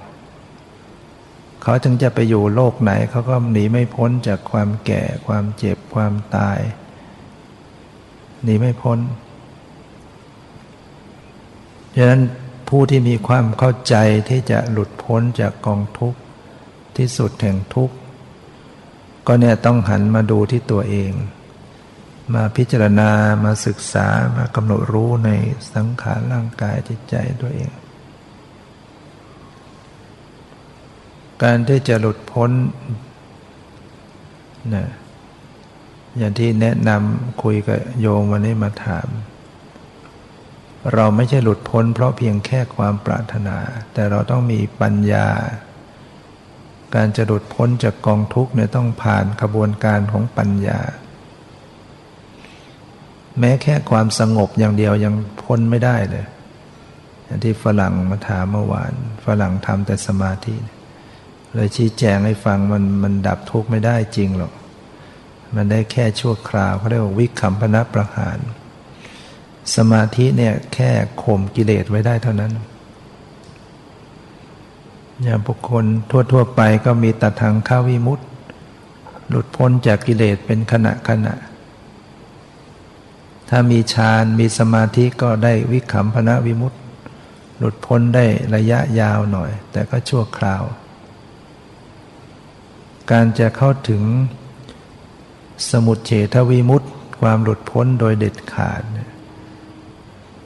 [1.62, 6.58] เขาจึงจะไปอยู่โลกไหน เขาก็หนีไม่พ้นจากความแก่ ความเจ็บความตาย
[8.44, 8.98] หนีไม่พ้น
[11.94, 12.22] ดังนั้น
[12.68, 13.94] ผู้ที่มีความเข้าใจ
[14.28, 16.20] ที่จะหลุดพ้นจากกองทุกข์
[16.96, 17.94] ที่สุดแห่งทุกข์
[19.26, 21.12] ก็เนี่ยต้องหันมาดูที่ตัวเอง
[22.34, 23.10] มาพิจารณา
[23.44, 25.30] มาศึกษามากำหนดรู้ใน
[25.74, 27.70] สังขารร่างกายจิตใจตัวเอง
[31.42, 32.50] การที่จะหลุดพ้น
[34.74, 34.86] นะ
[36.18, 39.08] อย่างที่แนะนำคุยกับโยมวันนี้มาถาม
[40.94, 43.56] เราไม่ใช่หลุดพ้น เพราะเพียงแค่ความปรารถนา
[43.92, 45.28] แต่เราต้องมีปัญญา
[46.94, 50.80] การจะหลุดพ้นจากกองทุกข์เนี่ยต้องผ่านกระบวนการของปัญญา
[53.38, 56.26] แม้แค่ความสงบอย่างเดียวยังพ้นไม่ได้เลย
[57.24, 58.92] อย่างที่ฝรั่งมาถามเมื่อวาน
[59.24, 64.52] ฝรั่งทำแต่สมาธิเเลยชี้แจงให้ฟังมันมันดับทุกข์ไม่ได้จริงหรอก
[65.54, 68.38] มันได้แค่ชั่วคราวเขาเรียกว่าวิคัมพนะประหาร
[69.76, 70.90] สมาธิเนี่ยแค่
[71.22, 72.52] ข่มกิเลสไว้ได้เท่านั้น
[75.22, 75.84] อย่างบุคคล
[76.32, 78.22] ทั่ว ๆ ไปก็มีตัดทางข้าวิมุตต
[79.28, 81.34] หลุดพ้นจากกิเลสเป็นขณะขณะ
[83.48, 86.76] ถ้ามีฌานมีสมาธิก็ได้วิขำพนะวิมุตต
[87.58, 90.62] หลุดพ้นได้ระยะยาวหน่อย แต่ก็ชั่วคราว
[93.10, 94.02] การจะเข้าถึง
[95.70, 96.86] สมุทเฉทวิมุตต
[97.20, 98.82] ความหลุดพ้นโดยเด็ดขาด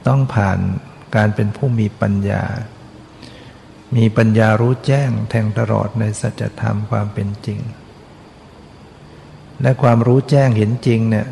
[0.07, 0.59] ต้องผ่าน
[1.15, 2.43] การเป็นผู้มีปัญญา
[3.95, 7.59] มีปัญญารู้แจ้งแทงตลอดในสัจธรรมความเป็นจริง
[9.61, 11.27] และความรู้แจ้งเห็นจริงเนี่ย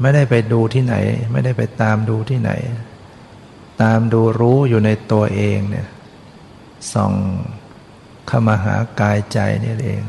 [0.00, 0.94] ไม่ได้ไปดูที่ไหน
[1.32, 2.50] ไม่ได้ไปตามดูที่ไหน
[3.82, 5.88] ตามดูรู้อยู่ในตัวเองเนี่ย
[6.92, 7.12] ส่อง
[8.26, 10.02] เข้ามาหากายใจนี่เอง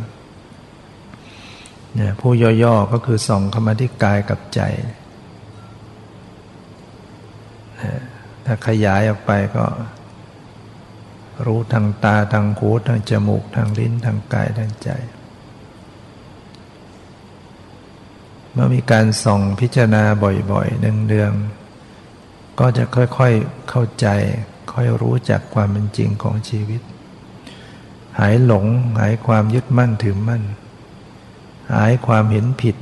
[1.98, 2.32] เนี่ยผู้
[2.64, 4.62] ย่อๆก็คือส่องเข้ามาที่กายกับใจ
[8.46, 9.66] ถ้าขยายออกไปก็
[11.46, 14.90] รู้ทางตาทางหูทางจมูกทางลิ้นทางกายทางใจ
[18.52, 20.04] เมื่อมีการส่องพิจารณา
[20.52, 24.08] บ่อยๆเนืองๆก็จะค่อยๆเข้าใจ
[24.74, 26.82] ค่อยรู้จักความเป็นจริงของชีวิต
[28.20, 28.66] หายหลง
[29.00, 30.44] หายความยึดมั่นถือมั่น
[31.74, 32.78] หายความเห็นผิด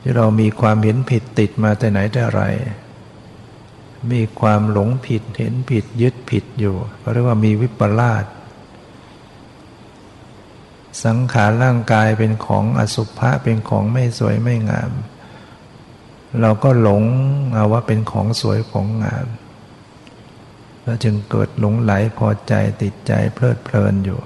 [0.00, 2.42] ที่เรามีความเห็นผิดติดมาแต่ไหนแต่ไร
[4.12, 6.74] มีความหลงผิดเห็นผิดยึดผิดอยู่
[7.12, 8.24] เรียกว่ามีวิปลาส
[11.04, 14.92] สังขารร่างกายเป็นของอสุภะเป็นของไม่สวยไม่งาม
[16.40, 17.02] เราก็หลง
[17.52, 19.26] เอาว่าเป็นของสวยของงาม
[20.82, 24.20] แล้วจึงเกิดหลงไหลพอใจติดใจเพลิดเพลินอยู่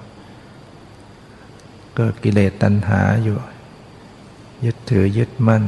[2.00, 3.36] กิดกิเลสตัณหาอยู่
[4.64, 5.64] ยึดถือยึดมั่น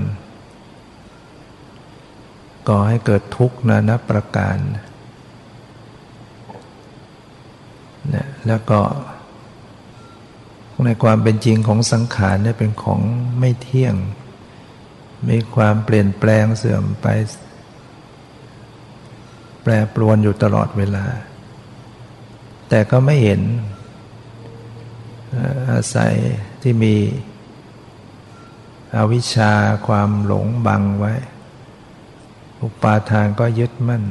[2.69, 4.59] ก่อให้เกิดทุกข์นานับประการ
[8.15, 8.81] นะแล้วก็
[10.85, 13.01] ในความเป็นจริงของสังขารเนี่ยเป็นของ
[13.39, 13.95] ไม่เที่ยง
[15.29, 17.07] มีความเปลี่ยนแปลงเสื่อมไป
[19.63, 21.07] แปรปรวนอยู่ตลอดเวลา
[22.69, 23.41] แต่ก็ไม่เห็น
[25.71, 26.15] อาศัย
[26.63, 26.97] ที่มี
[28.97, 29.53] อวิชชา
[29.87, 31.15] ความหลงบังไว้
[32.63, 34.05] อุปาทานก็ยึดมั่น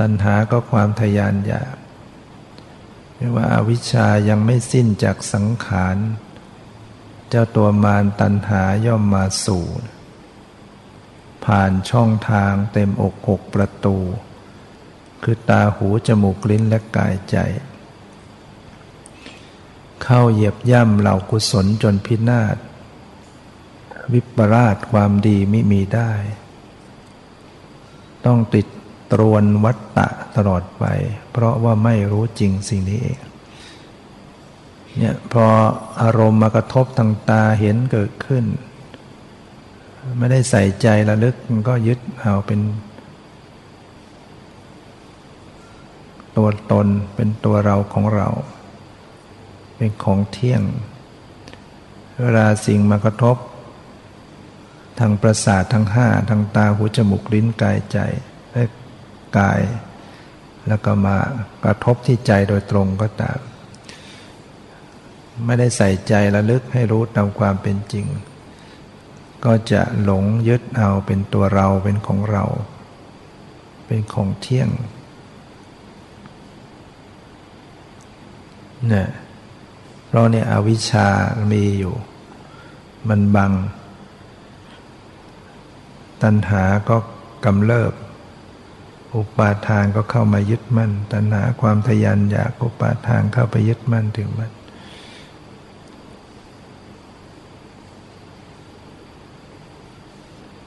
[0.00, 1.74] ตัณหาก็ความทยานอยาก
[3.16, 5.96] เรียกว่าอาวิชชายังไม่สิ้นจากสังขาร
[7.28, 9.64] เจ้าตัวมารตัณหาย่อมมาสู่
[11.44, 13.96] ผ่านช่องทางเต็มอกหกประตู
[15.22, 17.36] คือตาหูจมูกลิ้นและกายใจ
[20.04, 22.56] เข้าเหยียบย่ำเหล่ากุศลจนพินาศ
[24.12, 26.12] วิปราชความดีไม่มีได้
[28.26, 28.66] ต้องติด
[29.12, 30.84] ตรวนวัตตะตลอดไป
[31.30, 33.18] เพราะว่าไม่รู้จริงสิ่งนี้เอง
[34.96, 35.46] เนี่ยพอ
[36.02, 38.44] อารมณ์มากระทบทางตาเห็นเกิดขึ้น
[40.18, 42.60] ไม่ได้ใส่ใจระลึกมันก็ยึดเอาเป็น
[46.36, 46.86] ตัวตน
[47.16, 48.28] เป็นตัวเราของเรา
[49.76, 50.62] เป็นของเที่ยง
[52.20, 53.36] เวลาสิ่งมากระทบ
[54.98, 57.98] ทางประสาททั้งห้าทางตาหูจมูกลิ้นกายใจ
[58.52, 58.64] และ
[59.38, 59.60] กาย
[60.68, 61.16] แล้วก็มา
[61.64, 63.38] กระทบที่ใจโดยตรงก็ตาม
[65.44, 68.06] ไม่ได้ใส่ใจระลึกให้รู้ตามความเป็นจริง
[69.44, 72.44] ก็จะหลงยึดเอาเป็นตัวเราเป็นของเรา
[73.86, 74.68] เป็นของเที่ยง
[78.88, 79.08] เนี่ย
[80.14, 81.08] ราะเนี่ยอวิชชา
[81.52, 81.94] มีอยู่
[83.08, 83.52] มันบัง
[86.22, 86.96] ตัณหาก็
[87.44, 87.92] กำเริบ
[89.14, 94.52] อุปาทานก็เข้ามายึดมั่น ตัณหาความทยานอยากอุปาทานเข้าไปยึดมั่นถึงมัน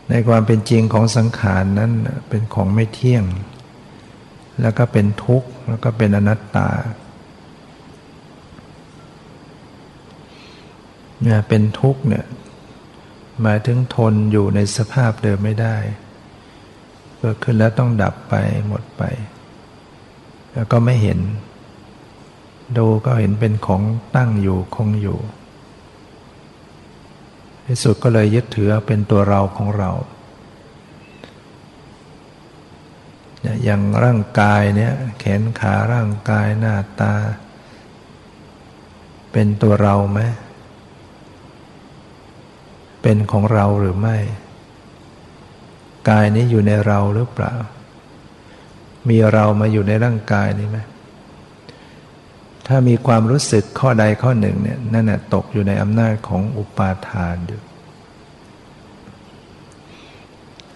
[0.10, 1.92] ในความเป็นจริงของสังขารนั้น
[2.30, 3.24] เป็นของไม่เที่ยง
[4.62, 6.70] แล้วก็เป็นทุกข์ แล้วก็เป็นอนัตตา
[11.22, 12.26] เนี่ยเป็นทุกข์เนี่ย
[13.42, 15.78] หมายถึงทนอยู่ในสภาพเดิมไม่ได้
[17.18, 18.36] เกิดขึ้นแล้วต้องดับไป
[18.68, 19.04] หมดไป
[20.54, 21.20] แล้วก็ไม่เห็น
[22.78, 23.84] ดูก็เห็นเป็นของ
[24.16, 25.20] ตั้งอยู่คงอยู่
[27.66, 29.92] ที่สุดก็เลยยึดถือเป็นตัวเราของเรา
[33.64, 37.14] อย่างร่างกายเนี่ยแขนขาร่างกายหน้าตา
[39.32, 40.20] เป็นตัวเราไหม
[43.02, 44.18] เป็นของเราหรือไม่
[46.10, 47.54] กายนี้อยู่ในเราหรือเปล่า
[49.10, 50.78] มีเรามาอยู่ในร่างกายนี้ไหม
[52.68, 57.62] ถ้ามีความรู้สึกข้อใดข้อหนึ่งเนี่ยนั่นแหะตกอยู่ในอำนาจของอุปาทานอยู่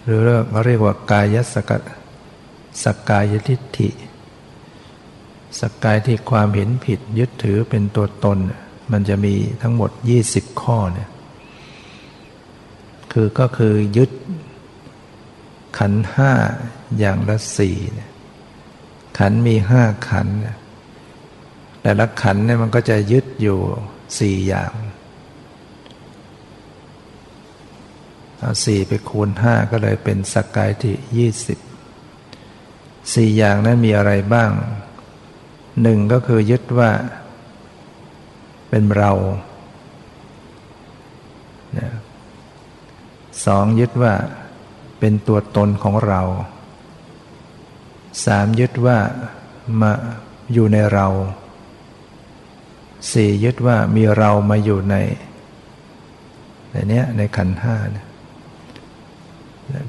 [0.04, 1.72] หรือเรียกเรียกว่ากายสก
[2.84, 3.90] สกกายทิฏฐิ
[5.60, 8.38] สกกายที่ความเห็นผิดยึดถือเป็นตัวตน
[8.92, 9.92] มันจะมีทั้งหมด
[10.26, 11.10] 20 ข้อเนี่ย
[13.12, 14.12] คือก็คือยึด
[15.78, 16.32] ขันห้า
[17.00, 17.78] อย่างละสี่
[19.18, 20.28] ขันมีห้าขัน
[21.82, 23.60] แต่ละขันเนี่ยมันก็จะยึดอยู่
[24.20, 24.74] สี่อย่าง
[28.40, 31.60] เอาสี่ไปคูณห้าก็เลยเป็นสกกายที่ยี่สิบ
[33.14, 34.52] สี่อย่างนั้นมีอะไรบ้าง
[35.82, 36.92] หนึ่งก็คือยึดว่า
[38.70, 39.12] เป็นเรา
[43.46, 44.14] สองยึดว่า
[45.00, 46.22] เป็นตัวตนของเรา
[48.26, 48.98] สามยึดว่า
[49.82, 49.92] มา
[50.54, 51.08] อยู่ในเรา
[53.12, 54.96] สี่ยึดว่ามีเรามาอยู่ใน
[56.72, 58.08] ในเนี้ยในขันห้าเนี่ย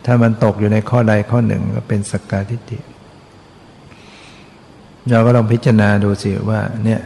[0.04, 2.78] ถ้ามันตกอยู่ในข้อใดข้อหนึ่งก็เป็นสกกาทิฏฐิ
[5.10, 7.00] เราก็ลองพิจารณาดูสิว่าเนี่ย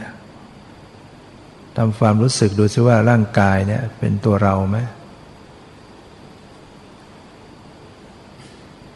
[1.77, 4.79] ทำความรู้สึกดูสิว่าร่างกายเนี่ยเป็นตัวเราไหม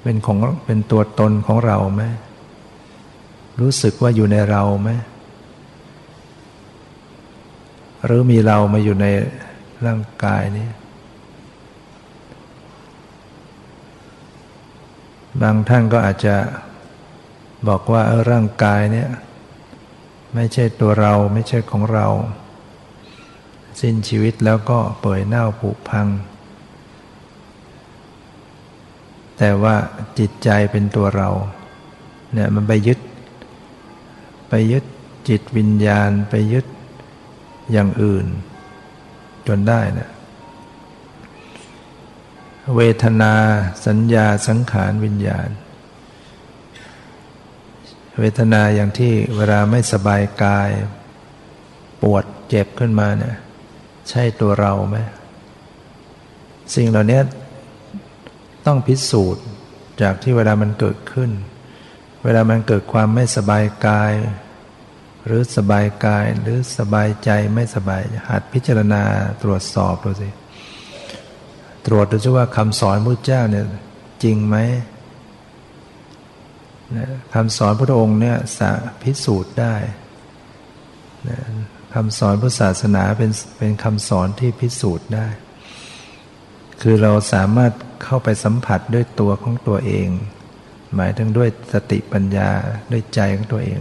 [0.03, 2.03] เป็นของเป็นตัวตนของเราไหม
[3.61, 4.91] รู้สึกว่าอยู่ในเราไหม
[8.05, 9.07] หรือมีเรามาอยู่ใน
[9.87, 10.69] ร่างกายนี้
[15.43, 16.37] บางท่านก็อาจจะ
[17.69, 19.09] บอกว่าเออร่างกายเนี่ย
[20.35, 22.07] ไม่ใช่ตัวเราไม่ใช่ของเรา
[23.81, 26.07] สิ้นชีวิตแล้วก็เปื่อยเน่าผุพัง
[29.43, 29.77] แต่ว่า
[30.19, 31.29] จิตใจเป็นตัวเรา
[32.35, 32.99] เนี่ยมันไปยึด
[34.49, 34.85] ไปยึด
[35.29, 36.67] จิตวิญญาณไปยึด
[37.73, 38.27] อย่างอื่น
[39.49, 40.11] จนได้นะ
[42.77, 43.35] เวทนา
[43.87, 45.49] สัญญาสังขารวิญญาณ
[48.19, 50.71] เวทนาอย่างที่เวลาไม่สบายกาย
[52.03, 53.37] ปวดเจ็บขึ้นมาเนี่ย
[54.11, 54.99] ใช่ตัวเราไหม
[56.75, 57.21] สิ่งเหล่านี้
[58.67, 59.45] ต้องพิสูจน์
[60.03, 61.31] จากที่เวลามันเกิดขึ้น
[62.25, 64.13] เวลามันเกิดความไม่สบายกาย
[65.27, 69.03] หรือสบายกายหรือสบายใจไม่สบายหัดพิจารณา
[69.43, 70.31] ตรวจสอบดูสิ
[71.87, 73.67] ตรวจดูซิว่าคำสอนพระเจ้าเนี่ย
[74.23, 74.57] จริงไหม
[77.35, 78.71] คำสอนพระองค์เนี่ยสา
[79.03, 79.75] พิสูจน์ได้
[81.95, 85.27] คำสอนพุทธศาสนาเป็นเป็นคำสอนที่พิสูจน์ได้
[86.83, 87.73] คือเราสามารถ
[88.05, 90.09] เข้าไปสัมผัสด้วยตัวของตัวเอง
[90.95, 92.51] หมายถึงด้วยสติปัญญา
[92.93, 93.79] ด้วยใจของตัวเอง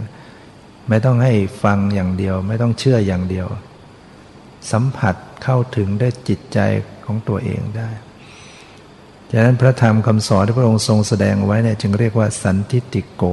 [0.88, 3.46] ไม่ต้องให้ฟังอย่างเดียว ไม่ต้องเชื่ออย่างเดียว
[4.72, 5.14] สัมผัส
[5.44, 6.58] เข้าถึงได้จิตใจ
[7.04, 7.90] ของตัวเองได้
[9.30, 13.24] ฉะนั้นพระธรรมคำสอนที่พระองค์ทรงแสดงไว้เนี่ยจึงเรียกว่าสันทิติโก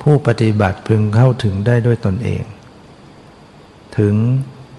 [0.00, 2.44] ผู้ปฏิบัติพึงเข้าถึงได้ด้วยตนเอง
[3.98, 4.14] ถึง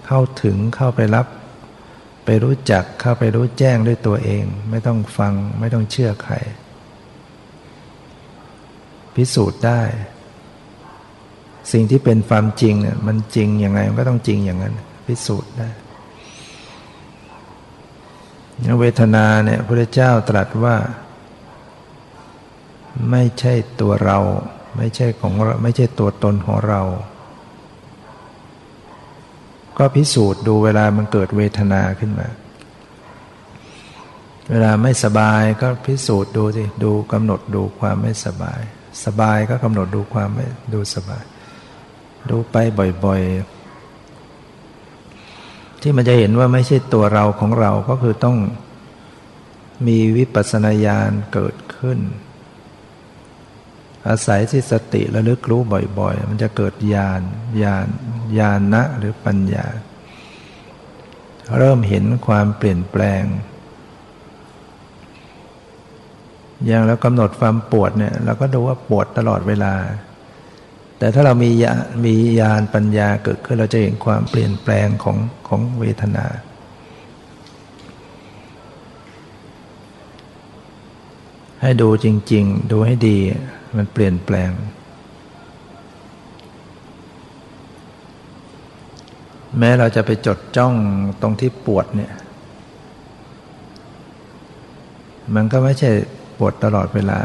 [0.06, 1.26] เข้าถึงเข้าไปรับ
[2.30, 6.34] ไปรู้จักเข้าไปรู้แจ้งด้วยตัวเอง ไม่ต้องฟังไม่ต้องเชื่อใคร
[9.14, 9.82] พิสูจน์ได้
[11.72, 14.74] สิ่งที่เป็นความจริงเนี่ยมันจริงยังไงมันก็ต้องจริงอย่างนั้น
[15.06, 15.68] พิสูจน์ได้
[18.78, 20.76] เวทนาเนี่ยพระเจ้าตรัสว่า
[23.10, 24.18] ไม่ใช่ตัวเรา
[24.76, 26.82] ไม่ใช่ของเราไม่ใช่ตัวตนของเรา
[29.78, 32.28] ก็พิสูจน์ดูเวลามันเกิดเวทนาขึ้นมา
[34.50, 38.60] เวลาไม่สบายก็พิสูจน์ดูสิดูกำหนดดูความไม่สบาย
[39.04, 41.24] สบายก็กำหนดดูความไม่ดูสบาย
[42.30, 42.56] ดูไป
[43.04, 43.58] บ่อยๆ
[45.82, 48.36] ที่มันจะเห็นว่าไม่ใช่ตัวเราของเราก็คือต้อง
[49.86, 51.98] มีวิปัสสนาญาณเกิดขึ้น
[54.06, 55.60] อาศัยที่สติระลึกรู้
[55.98, 57.20] บ่อย ๆ มันจะเกิดญาณ
[57.62, 57.86] ญาณ
[58.38, 59.66] ญาณนะหรือปัญญา
[61.58, 63.22] เริ่มเห็นความเปลี่ยนแปลง
[66.66, 69.74] อย่างแล้วกำหนดความปวดเนี่ยเราก็ดูว่าปวดตลอดเวลา
[70.98, 71.72] แต่ถ้าเรามีญา
[72.04, 75.16] มีญาณปัญญาเกิดขึ้นเราจะเห็นความเปลี่ยนแปลงของ
[75.48, 76.26] ของเวทนา
[81.62, 83.18] ให้ดูจริง ๆ ดูให้ดี
[83.76, 84.50] มันเปลี่ยนแปลง
[89.58, 90.74] แม้เราจะไปจดจ้อง
[91.22, 92.12] ตรงที่ปวดเนี่ย
[95.34, 95.90] มันก็ไม่ใช่
[96.38, 97.18] ปวดตลอดเวลา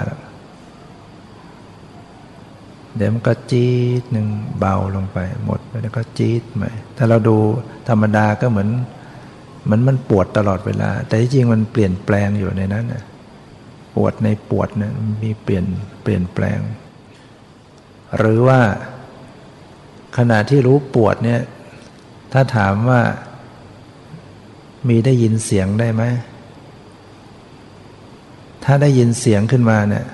[2.95, 4.27] เดี๋ยวมันก็จี๊ดหนึ่ง
[4.59, 7.37] เบาลงไป หมดไปแล้วก็จี๊ดใหม่ถ้าเราดู
[7.89, 8.69] ธรรมดาก็เหมือน
[9.63, 13.03] เหมือนมันปวดตลอดเวลา แต่ที่จริงมันเปลี่ยนแปลงอยู่ในนั้นนะ
[13.95, 15.65] ปวดในปวดเนี่ยมีเปลี่ยน
[16.01, 16.59] เปลี่ยนแปลง
[18.17, 18.61] หรือว่า
[20.17, 21.41] ขณะที่รู้ปวดเนี่ย
[22.33, 23.01] ถ้าถามว่า
[24.87, 26.03] มีได้ยินเสียงได้ไหม
[28.63, 30.05] ถ้าได้ยินเสียงขึ้นมาเนี่ย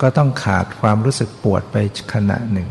[0.00, 1.76] ก็ต้องขาดความรู้สึกปวดไป
[2.14, 2.70] ขณะหนึ่ง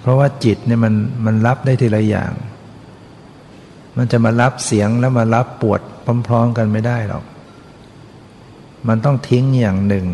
[0.00, 0.94] เพราะว่าจิตเนี่ยมัน
[1.26, 2.32] มันรับได้ทีละอย่าง
[3.96, 5.80] มันจะมารับเสียงแล้วมารับปวด
[6.26, 7.24] พร้อมๆกันไม่ได้หรอก
[8.88, 10.06] มันต้องทิ้งอย่างหนึ่ง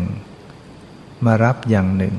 [1.25, 2.15] มารับอย่างหนึ่ง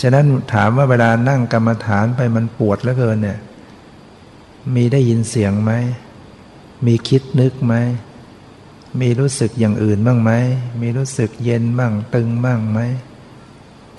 [0.00, 3.38] ฉะนั้นถามว่าเวลานั่งกรรมฐานไปมันปวดเหลือเกินเนี่ย
[4.74, 5.72] มีได้ยินเสียงไหม
[6.86, 7.74] มีคิดนึกไหม
[9.00, 10.32] มีรู้สึกอย่างอื่นบ้างไหม
[10.80, 12.80] มีรู้สึกเย็นบ้างตึงบ้างไหม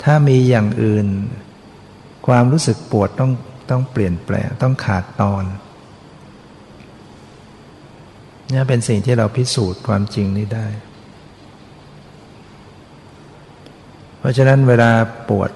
[0.02, 1.06] ถ้ามีอย่างอื่น
[2.26, 3.32] ความรู้สึกปวดต้อง
[3.70, 5.44] ต้องเปลี่ยนแปลงต้องขาดตอน
[8.50, 10.66] นี่เป็นสิ่งที่เราพิสูจน์ความจริงนี้ได้
[14.18, 14.90] เพราะฉะนั้นเวลา
[15.28, 15.50] ปวด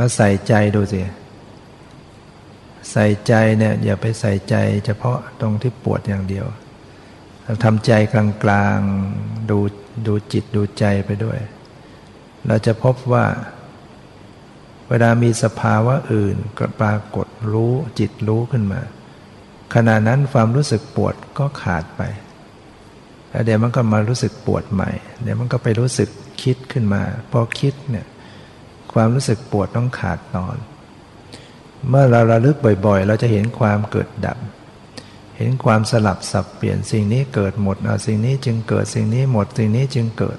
[0.00, 1.02] ก็ใส่ใจดูสิ
[2.92, 4.56] ใส่ใจเนี่ยอย่าไปใส่ใจ
[4.86, 6.46] เฉพาะตรงที่ปวดอย่างเดียว
[7.42, 8.14] เราทำใจก
[8.50, 9.58] ลางๆดู
[10.06, 11.38] ดูจิตดูใจไปด้วย
[12.46, 13.24] เราจะพบว่า
[14.88, 18.80] เวลามีสภาวะอื่นก็ปรากฏรู้จิตรู้ขึ้นมา
[19.78, 22.02] ขณะนั้นความรู้สึกปวดก็ขาดไป
[23.30, 24.90] แล้วเดี๋ยวมันก็มารู้สึกปวดใหม่
[25.22, 26.08] เดี๋ยวมันก็ไปรู้สึก
[26.42, 28.06] คิดขึ้นมา พอคิดเนี่ย
[28.92, 30.56] ความรู้สึกปวดต้องขาดตอน
[31.88, 32.56] เมื่อเราระลึก
[32.86, 34.38] บ่อยๆ เราจะเห็นความเกิดดับ
[35.36, 40.38] เห็นความสลับสับเปลี่ยนสิ่งนี้เกิดหมดสิ่งนี้จึงเกิดสิ่งนี้หมดสิ่งนี้จึงเกิด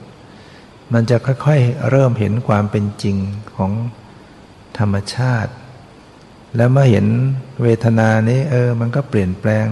[0.94, 3.18] มันจะค่อยๆเริ่มเห็นความเป็นจริง
[3.56, 3.72] ของ
[4.80, 5.54] ธรรมชาติ
[6.56, 7.06] แล้วเมื่อเห็น
[7.64, 9.68] เวทนานี้ เออ มันก็เปลี่ยนแปลง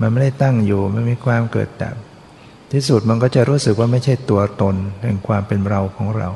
[0.00, 1.96] มันไม่ได้ตั้งอยู่ มันมีความเกิดดับ
[2.72, 6.30] ที่สุดมันก็จะรู้สึกว่าไม่ใช่ตัวตนแห่งความเป็นเราของเรา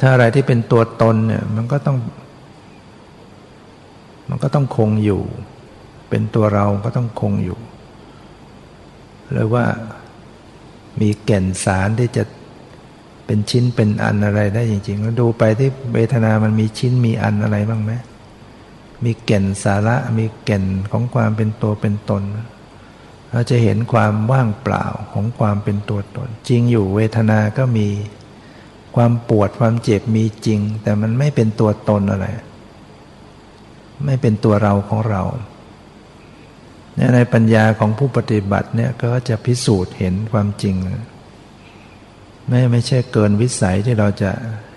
[0.00, 1.98] ถ้าอะไรที่เป็นตัวตนเนี่ย มันก็ต้อง
[4.28, 5.22] มันก็ต้องคงอยู่
[6.08, 7.58] เป็นตัวเราก็ต้องคงอยู่
[9.32, 9.64] หรือว่า
[11.00, 12.24] มีแก่นสารที่จะ
[13.28, 17.92] เป็นชิ้นเป็นอันอะไรได้จริงๆแล้วดูไปที่เวทนามันมีชิ้นมีอันอะไรบ้างไหม
[19.04, 22.22] มีแก่นสาระมีแก่นของความเป็นตัวเป็นตน
[23.30, 27.88] เราจะเห็นความว่างเปล่าของความเป็นตัวตน จริงอยู่เวทนาก็มี
[28.96, 32.26] ความปวดความเจ็บมีจริง แต่มันไม่เป็นตัวตนอะไร
[34.06, 35.22] ไม่เป็นตัวเราของเรา
[37.14, 40.74] ในปัญญาของผู้ปฏิบัติเนี่ยก็จะพิสูจน์เห็นความจริง
[42.48, 44.30] ไม่ไม่ใช่เกินวิสัยที่เราจะ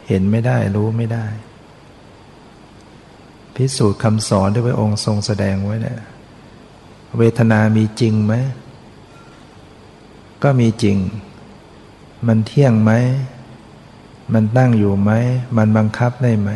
[0.07, 1.25] เห็นไม่ได้รู้ไม่ได้
[3.55, 5.99] พิสูจน์คำสอนที่พระองค์ทรงแสดงไว้เนี่ย
[7.17, 8.33] เวทนามีจริงไหม
[10.43, 10.97] ก็มีจริง
[12.27, 12.91] มันเที่ยงไหม
[14.33, 15.11] มันตั้งอยู่ไหม
[15.57, 16.49] มันบังคับได้ไหม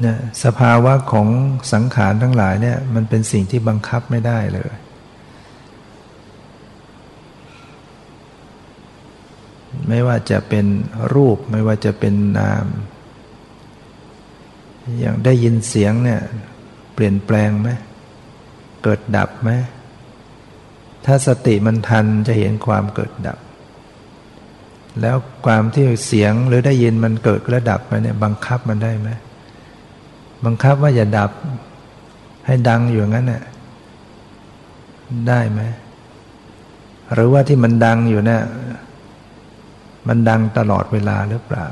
[0.00, 1.28] เนี่ยสภาวะของ
[1.72, 4.70] สังขารทั้งหลายเนี่ยมันเป็นสิ่งที่บังคับไม่ได้เลย
[9.88, 10.66] ไม่ว่าจะเป็น
[11.14, 12.66] รูปไม่ว่าจะเป็นนาม
[14.98, 16.20] อย่างได้ยินเสียงเนี่ย
[16.94, 17.70] เปลี่ยนแปลงไหม
[18.82, 19.50] เกิดดับไหม
[21.04, 23.38] ถ้าสติมันทันจะเห็นความเกิดดับ
[25.00, 25.16] แล้ว
[25.46, 29.10] ความที่เสียงหรือได้ยินมันเกิดและดับไปเนี่ยบังคับมันได้ไหม
[30.44, 31.30] บังคับว่าอย่าดับ
[32.46, 33.42] ให้ดังอยู่งั้นน่ะ
[35.28, 35.60] ได้ไหม
[37.12, 38.42] หรือว่าที่มันดังอยู่เนี่ย
[40.06, 41.66] มันดังตลอดเวลาหรือเปล่า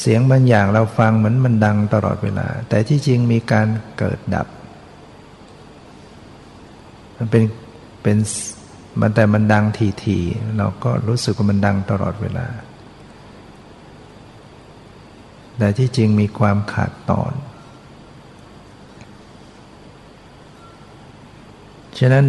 [0.00, 3.66] เสียงบางอย่างเราฟังเหมือนมันดังตลอดเวลา แต่ที่จริงมีการ
[3.98, 4.46] เกิดดับ
[7.16, 7.44] มันเป็น
[8.02, 8.18] เป็น
[9.00, 9.64] มันแต่มันดัง
[10.04, 12.46] ทีๆเราก็รู้สึกว่ามันดังตลอดเวลา
[15.58, 17.32] แต่ที่จริงมีความขาดตอน
[21.98, 22.24] ฉะนั้น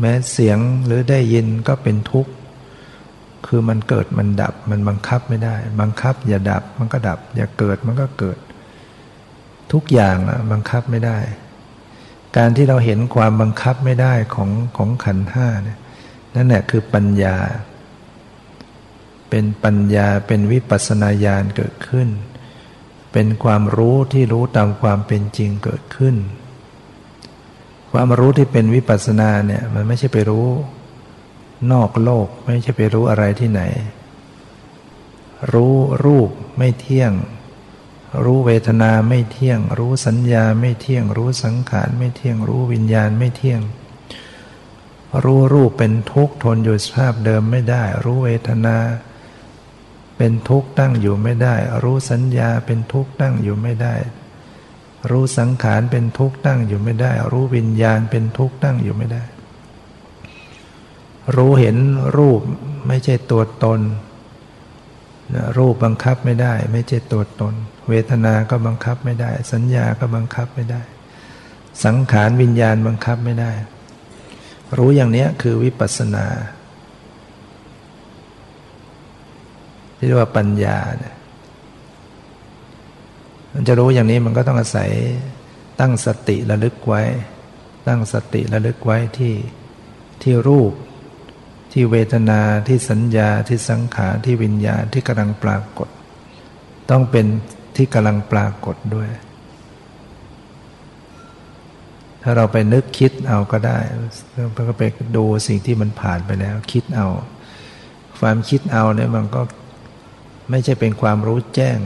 [0.00, 2.32] แม้เสียงหรือได้ยินก็เป็นทุกข์
[3.46, 8.38] คือมันเกิดมันดับมันบังคับไม่ได้ บังคับ อย่าดับมันก็ดับ อย่าเกิดมันก็เกิด
[9.72, 11.18] ทุกอย่างอะบังคับไม่ได้
[12.36, 15.78] การที่เราเห็นความบังคับไม่ได้ของของขันห้าเนี่ย
[16.36, 17.36] นั่นแหละคือปัญญา
[19.30, 22.08] เป็นปัญญาเป็นวิปัสสนาญาณเกิดขึ้น
[23.12, 26.16] เป็นความรู้ที่รู้ตามความเป็นจริงเกิดขึ้น
[27.92, 30.48] ความรู้ที่เป็นวิปัสสนาเนี่ยมันไม่ใช่ไปรู้
[31.72, 33.62] นอกโลกไม่ใช่ไปรู้อะไรที่ไหน
[35.52, 37.12] รู้รูปไม่เที่ยง
[38.24, 43.60] รู้เวทนาไม่เที่ยง รู้สัญญาไม่เที่ยง รู้สังขารไม่เที่ยง รู้วิญญาณไม่เที่ยง
[45.24, 48.76] รู้รูปเป็นทุกข์ทนอยู่สภาพเดิมไม่ได้ รู้เวทนา
[50.16, 53.94] เป็นทุกข์ตั้งอยู่ไม่ได้ รู้สัญญาเป็นทุกข์ตั้งอยู่ไม่ได้
[55.10, 59.22] รู้สังขารเป็นทุกข์ตั้งอยู่ไม่ได้ รู้วิญญาณเป็นทุกข์ตั้งอยู่ไม่ได้
[61.36, 61.76] รู้เห็น
[62.16, 62.40] รูป
[62.88, 63.80] ไม่ใช่ตัวตน
[65.58, 67.54] รูปบังคับไม่ได้ ไม่ใช่ตัวตน
[67.88, 70.82] เวทนาก็บังคับไม่ได้ สัญญาก็บังคับไม่ได้
[71.84, 73.52] สังขารวิญญาณบังคับไม่ได้
[74.78, 76.26] รู้อย่างนี้คือวิปัสสนา
[79.96, 81.14] ที่เรียกว่าปัญญาเนี่ย
[83.52, 84.90] มันจะรู้อย่างนี้มันก็ต้องอาศัย
[85.80, 87.02] ตั้งสติระลึกไว้
[87.88, 89.34] ตั้งสติระลึกไว้ที่
[90.22, 90.72] ที่รูป
[91.76, 95.88] ที่เวทนาที่สัญญาที่สังขารที่วิญญาณที่กำลังปรากฏ
[96.90, 97.26] ต้องเป็น
[97.76, 99.08] ที่กำลังปรากฏด้วย
[102.22, 103.78] ถ้าเราไปนึกคิดเอาก็ได้
[104.68, 104.84] ก็ไป
[105.16, 107.08] ดูสิ่งที่มันผ่านไปแล้ว คิดเอา
[108.20, 109.42] ความคิดเอาเนี่ยมันก็
[110.50, 111.78] ไม่ใช่เป็นความรู้แจ้ง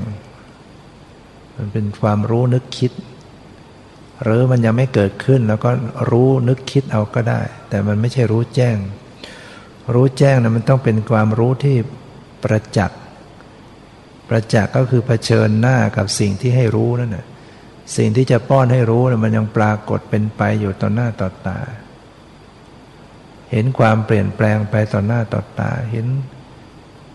[1.57, 2.93] มันเป็นความรู้นึกคิด
[4.23, 5.71] หรือมันยังไม่เกิดขึ้นแล้วก็
[6.11, 8.77] รู้นึกคิดเอาก็ได้ แต่มันไม่ใช่รู้แจ้ง
[9.95, 11.77] รู้แจ้งนะมันต้องเป็นความรู้ที่
[12.45, 13.01] ประจักษ์
[14.29, 17.27] ประจักษ์ก็คือเผชิญหน้ากับสิ่งที่ให้รู้นั่นแหะ
[17.97, 21.59] สิ่งที่จะป้อนให้รู้นะมันยังปรากฏเป็นไปอยู่ต่อหน้าต่อตา
[23.53, 26.07] เห็นความเปลี่ยนแปลงไปต่อหน้าต่อตา เห็น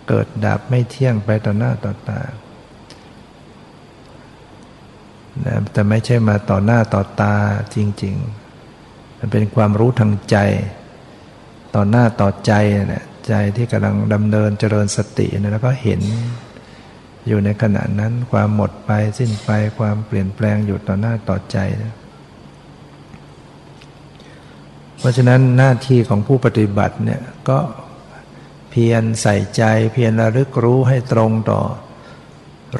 [0.07, 2.19] เกิดดับไม่เที่ยงไปต่อหน้าต่อตา
[5.45, 7.35] นะแต่ไม่ใช่มาต่อหน้าต่อตา
[7.75, 8.15] จริง
[8.67, 10.37] ๆ มันเป็นความรู้ทางใจ
[11.75, 12.53] ต่อหน้าต่อใจ
[12.93, 16.01] นะใจที่กำลังดำเนินเจริญสตินะแล้วก็เห็น
[17.27, 19.49] อยู่ในขณะนั้นความหมดไปสิ้นไป
[19.79, 21.93] ความเปลี่ยนแปลงอยู่ต่อหน้าต่อใจนะ
[24.99, 27.59] เพราะฉะนั้นหน้าที่ของผู้ปฏิบัติเนี่ยก็
[28.69, 29.63] เพียรใส่ใจ
[29.93, 31.61] เพียรระลึกรู้ให้ตรงต่อ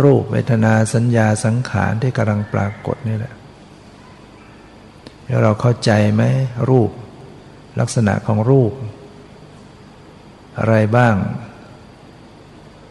[0.02, 3.34] รูปเวทนาสัญญาสังขารที่กำลังปรากฏนี่แหละ
[5.26, 6.24] แล้วเราเข้าใจไหม
[6.70, 6.90] รูป
[7.80, 8.74] ลักษณะของรูป
[10.58, 11.16] อะไรบ้าง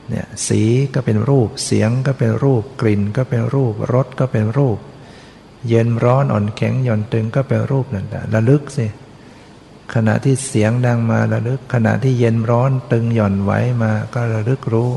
[0.08, 0.62] เนี่ยสี
[0.94, 4.78] ก็เป็นรูป เสียงก็เป็นรูป กลิ่นก็เป็นรูป รสก็เป็นรูป
[5.68, 8.86] เย็นร้อนอ่อนแข็งหย่อนตึงก็เป็นรูปนั่นแหละระลึกสิ
[9.94, 13.52] ขณะที่เสียงดังมาระลึก ขณะที่เย็นร้อนตึงหย่อนไหว
[13.82, 14.90] มาก็ระลึกรู้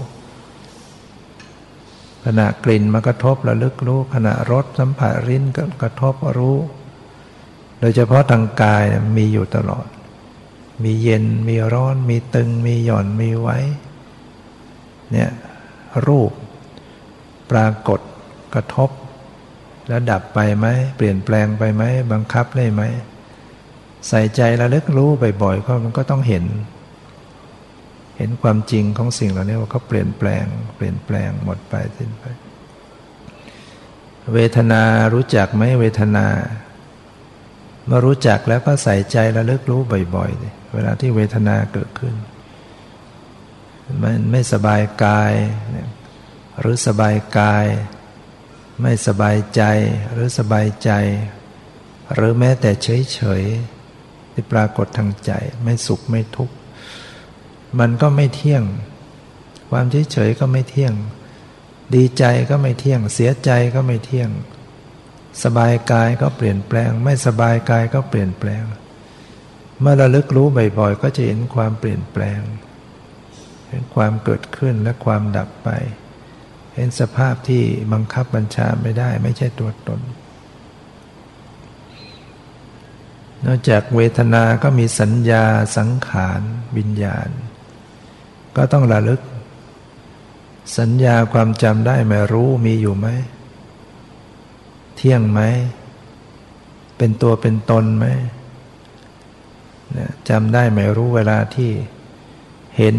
[2.26, 6.58] ขณะกลิ่นมากระทบระลึกรู้ ขณะรสสัมผัสริ้นก็กระทบรู้
[7.80, 8.84] โดยเฉพาะทางกาย
[9.18, 9.88] มีอยู่ตลอด
[10.84, 13.58] มีเย็นมีร้อน มีตึง มีหย่อนมีไว้
[15.12, 15.30] เนี่ย
[16.08, 16.32] รูป
[17.52, 18.00] ปรากฏ
[18.54, 18.90] กระทบ
[19.88, 20.68] แล้วดับไปไหม
[20.98, 22.82] เปลี่ยนแปลงไปไหม บังคับได้ไหม
[24.08, 25.10] ใส่ใจระลึกรู้
[25.44, 26.46] บ่อยๆก็มันก็ต้องเห็น
[28.18, 30.46] เห็นความจริงของสิ่งเหล่านี้ว่าเขาเปลี่ยนแปลง
[30.76, 32.26] เปลี่ยนแปลงหมดไปสิ้นไป
[34.34, 34.82] เวทนา
[35.14, 36.26] รู้จักไหมเวทนา
[37.90, 39.82] มื่อรู้จักแล้วก็ใส่ใจระลึกรู้
[40.16, 42.16] บ่อยๆ เวลาที่เวทนาเกิดขึ้น
[44.02, 45.34] มันไม่สบายกาย
[46.60, 47.66] หรือสบายกาย
[48.82, 49.62] ไม่สบายใจ
[50.14, 50.92] หรือสบายใจ
[52.14, 53.44] หรือแม้แต่เฉยเฉย
[54.32, 55.32] ที่ปรากฏทางใจ
[55.64, 56.56] ไม่สุขไม่ทุกข์
[57.80, 58.64] มันก็ไม่เที่ยง
[59.72, 60.94] ความเฉยเฉยก็ไม่เที่ยง
[61.96, 64.30] ดีใจก็ไม่เที่ยง เสียใจก็ไม่เที่ยง
[65.44, 68.64] สบายกายก็เปลี่ยนแปลง ไม่สบายกายก็เปลี่ยนแปลง
[69.82, 70.48] เมื่อระลึกรู้
[70.80, 72.42] บ่อยๆ ก็จะเห็นความเปลี่ยนแปลง
[73.70, 75.70] เห็นความเกิดขึ้นและความดับไป
[76.76, 77.64] เห็นสภาพที่
[77.94, 80.00] บังคับบัญชาไม่ได้ ไม่ใช่ตัวตน
[83.46, 85.46] นอกจากเวทนา ก็มีสัญญา
[85.78, 86.42] สังขาร
[86.78, 87.30] วิญญาณ
[88.56, 89.22] ก็ต้องระลึก
[90.78, 93.08] สัญญาความจำได้ไม่รู้มีอยู่ไหม
[94.98, 95.42] เที่ยงไหม
[96.98, 98.08] เป็นตัวเป็นตนไหม
[100.30, 101.72] จำได้ไหมรู้เวลาที่
[102.78, 102.96] เห็น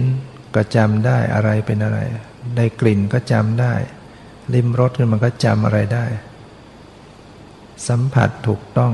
[0.54, 1.98] ก็จำได้อะไรเป็นอะไร
[2.56, 3.74] ได้กลิ่นก็จำได้
[4.54, 6.06] ลิ้มรสมันก็จำอะไรได้
[7.88, 8.92] สัมผัสถูกต้อง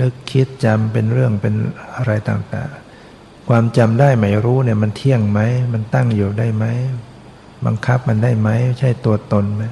[0.00, 1.54] นึกคิดจำเป็นเรื่องเป็น
[1.96, 5.40] อะไรต่างๆ ความจำได้ไหมรู้เนี่ยมันเที่ยงไหม
[5.72, 6.64] มันตั้งอยู่ได้ไหม
[7.66, 9.62] บังคับมันได้ไหม ใช่ตัวตนไหม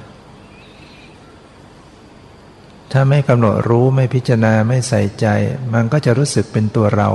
[2.91, 5.27] ถ้าไม่กำหนดรู้ไม่พิจารณาไม่ใส่ใจ
[5.73, 7.09] มันก็จะรู้สึกเป็นตัวเรา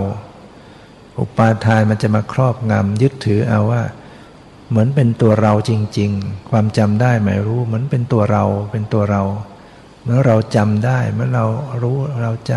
[1.18, 3.82] อุปาทานมันจะมาครอบงำยึดถือเอาว่า
[4.68, 9.22] เหมือนเป็นตัวเราจริง ๆ ความจำได้หมายรู้เหมือนเป็นตัวเราเป็นตัวเรา
[10.04, 11.46] เมื่อเราจำได้เมื่อเรา
[11.82, 12.52] รู้เราจ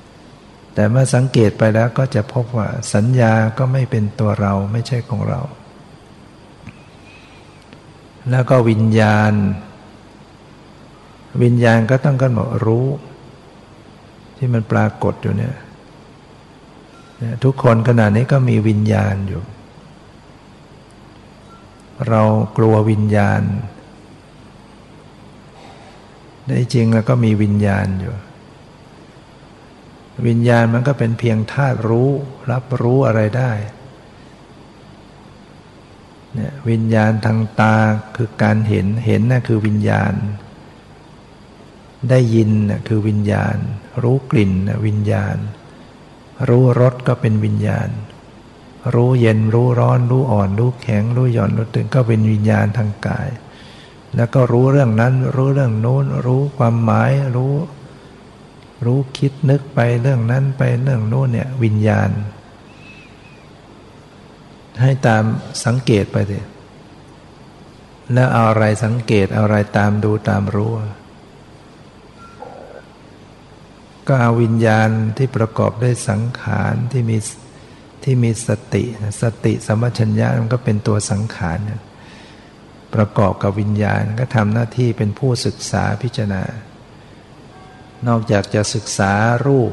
[0.00, 5.40] ำแต่เมื่อสังเกตไปแล้วก็จะพบว่าสัญญาก็ไม่เป็นตัวเราไม่ใช่ของเรา
[8.30, 9.32] แล้วก็วิญญาณ
[11.42, 12.86] วิญญาณก็ต้องกันบอกรู้
[14.36, 15.54] ที่มันปรากฏอยู่เนี่ย
[17.44, 19.42] ทุกคนขณะนี้ก็มีวิญญาณอยู่
[22.08, 22.22] เรา
[22.56, 23.42] กลัววิญญาณ
[26.46, 28.14] ได้จริงแล้วก็มีวิญญาณอยู่
[30.26, 32.10] วิญญาณมันก็เป็นเพียงธาตุรู้
[32.50, 33.52] รับรู้อะไรได้
[36.34, 37.76] เนี่ยวิญญาณทางตา
[38.16, 40.12] คือการเห็นเห็นนะ่ะคือวิญญาณ
[42.10, 42.50] ได้ยิน
[42.88, 43.56] คือวิญญาณ
[44.02, 44.52] รู้กลิ่น
[44.86, 45.36] วิญญาณ
[46.48, 47.88] รู้รสก็เป็นวิญญาณ
[48.94, 53.28] รู้เย็นรู้ร้อน รู้อ่อน รู้แข็ง รู้หย่อนรู้ตึงก็เป็นวิญญาณทางกาย
[54.16, 57.54] แล้วก็รู้เรื่องนั้น รู้เรื่องโน้น รู้ความหมายรู้
[58.84, 62.10] รู้คิดนึกไปเรื่องนั้นไปเรื่องโน้นเนี่ยวิญญาณ
[64.80, 65.24] ให้ตาม
[65.64, 66.44] สังเกตไปเลย
[68.12, 70.72] แล้วเอาอะไรสังเกตเอาอะไรตามดูตามรู้
[74.08, 77.16] ก็เอาวิญญาณที่ประกอบด้วยสังขารที่มี
[78.04, 78.84] ที่มีสติ
[79.22, 81.58] สติสมัชัญญะมันก็เป็นตัวสังขาร
[82.94, 86.42] ประกอบกับวิญญาณก็ทำหน้าที่เป็นผู้ศึกษาพิจารณา
[88.08, 89.12] นอกจากจะศึกษา
[89.46, 89.72] รูป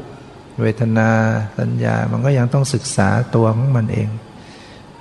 [0.60, 1.10] เวทนา
[1.58, 4.08] สัญญา มันก็ยังต้องศึกษาตัวของมันเอง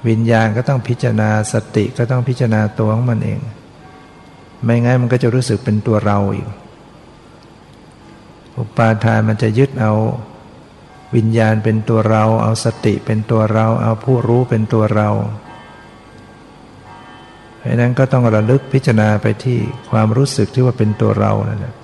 [0.09, 3.39] วิญญาณก็ต้องพิจารณาสติก็ต้องพิจารณาตัวของมันเอง
[4.63, 6.47] ไม่งั้นมันก็จะรู้สึกเป็นตัวเราอีก
[8.57, 9.93] อุปาทานมันจะยึดเอา
[11.15, 15.09] วิญญาณเป็นตัวเรา เอาสติเป็นตัวเรา เอาผู้รู้เป็นตัวเรา
[17.67, 19.59] ราะนั้นก็ต้องระลึกพิจารณาไปที่
[19.91, 21.75] ความรู้สึกที่ว่าเป็นตัวเรานั่นแหละ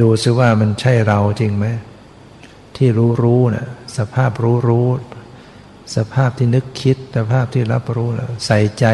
[0.00, 1.66] ดูซิว่ามันใช่เราจริงไหม
[2.76, 3.66] ที่รู้รู้นะ่ะ
[3.98, 4.88] สภาพรู้รู้
[5.96, 8.84] สภาพที่นึกคิด สภาพที่รับรู้นะใส่ใจ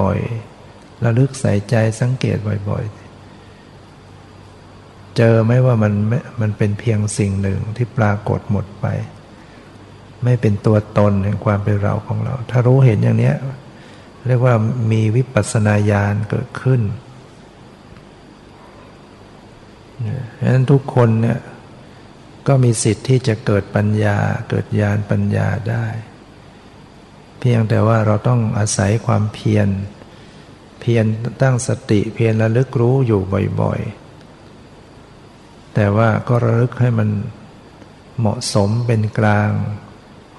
[0.00, 2.36] บ่อยๆระลึกใส่ใจสังเกต
[2.68, 3.07] บ่อยๆ
[5.18, 5.94] เจอไหมว่ามัน
[6.40, 8.86] มันเป็นเพียงสิ่งหนึ่งที่ปรากฏหมดไป
[10.24, 13.32] ไม่เป็นตัวตนแห่งความเป็นเราของเรา ถ้ารู้เห็นอย่างนี้
[14.26, 14.54] เรียกว่า
[14.92, 16.80] มีวิปัสสนาญาณเกิดขึ้น
[20.34, 21.38] เพราะฉะนั้นทุกคนเนี่ย
[22.48, 24.16] ก็มีสิทธิ์ที่จะเกิดปัญญา
[24.50, 25.86] เกิดญาณปัญญาได้
[27.38, 29.68] เพียงแต่ว่าเราต้องอาศัยความเพียร
[30.80, 31.04] เพียร
[31.42, 33.20] ตั้งสติเพียรระลึกรู้อยู่
[33.60, 34.07] บ่อยๆ
[35.80, 37.08] แต่ว่าก็ระลึกให้มัน
[38.18, 39.50] เหมาะสมเป็นกลาง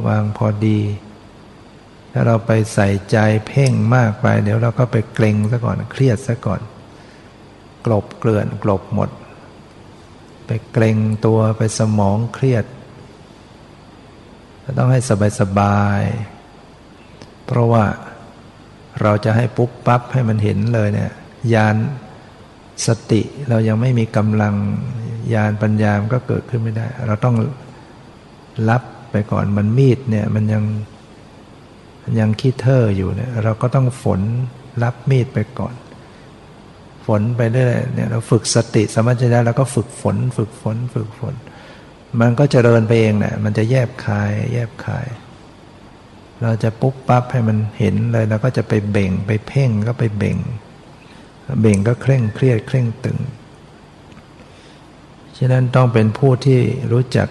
[0.08, 0.80] วางพอดี
[2.12, 3.18] ถ้าเราไปใส่ใจ
[3.48, 6.62] เพ่งมากไป เดี๋ยวเราก็ไปเกรงซะก่อนเครียดซะก่อน
[7.86, 9.10] กลบเกลื่อนกลบหมด
[10.46, 12.66] ไปเกรงตัวไปสมองเครียด
[14.78, 16.02] ต้องให้สบายสบาย
[17.46, 17.86] เพราะว่า
[19.02, 21.12] เราจะให้ปุ๊บปั๊บให้มันเห็นเลยเนี่ย
[21.54, 21.76] ยาน
[22.88, 24.56] สติเรายังไม่มีกำลัง
[25.34, 27.36] ยานปัญญามก็เกิดขึ้นไม่ได้ เราต้อง
[28.70, 30.64] รับไปก่อนมันมีดเนี่ยมันยัง
[32.20, 34.22] ยังคิดเทอร์อยู่เนี่ยเราก็ต้องฝน
[34.84, 35.76] รับมีดไปก่อน
[37.06, 41.36] ฝนไปเรื่อยเนี่ยเราฝึกสติสมัชญะแล้วก็ฝึกฝน ฝึกฝน ฝึกฝน
[42.20, 45.08] มันก็จเจริญไปเองเนี่ยมันจะแยบคาย แยบคาย
[46.42, 50.38] เราจะปุ๊บปั๊บให้มันเห็นเลยแล้วก็จะไปเบ่งไปเพ่งก็ไปเบ่ง
[51.62, 53.20] เบ่งก็เคร่งเครียดเคร่งตึง
[55.40, 56.62] ฉะนั้นต้องเป็นผู้ที่
[56.92, 57.28] รู้จัก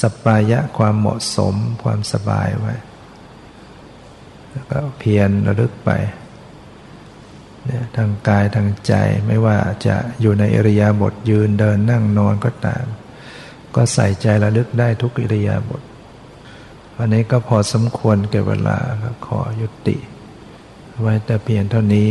[0.00, 2.74] สปายะความเหมาะสมความสบายไว้
[4.50, 5.90] แล้วก็เพียรระลึกไป
[7.66, 8.94] เนี่ยทางกายทางใจ
[9.26, 9.56] ไม่ว่า
[9.86, 12.84] จะอยู่ในอริยาบทยืนเดินนั่งนอนก็ตาม
[13.74, 15.82] ก็ใส่ใจระลึกได้ทุกอิริยาบถ
[16.96, 18.78] วันนี้ก็พอสมควรเก็บเวลา
[19.26, 19.96] ขอยุติ
[21.00, 22.10] ไว้แต่เพียงเท่านี้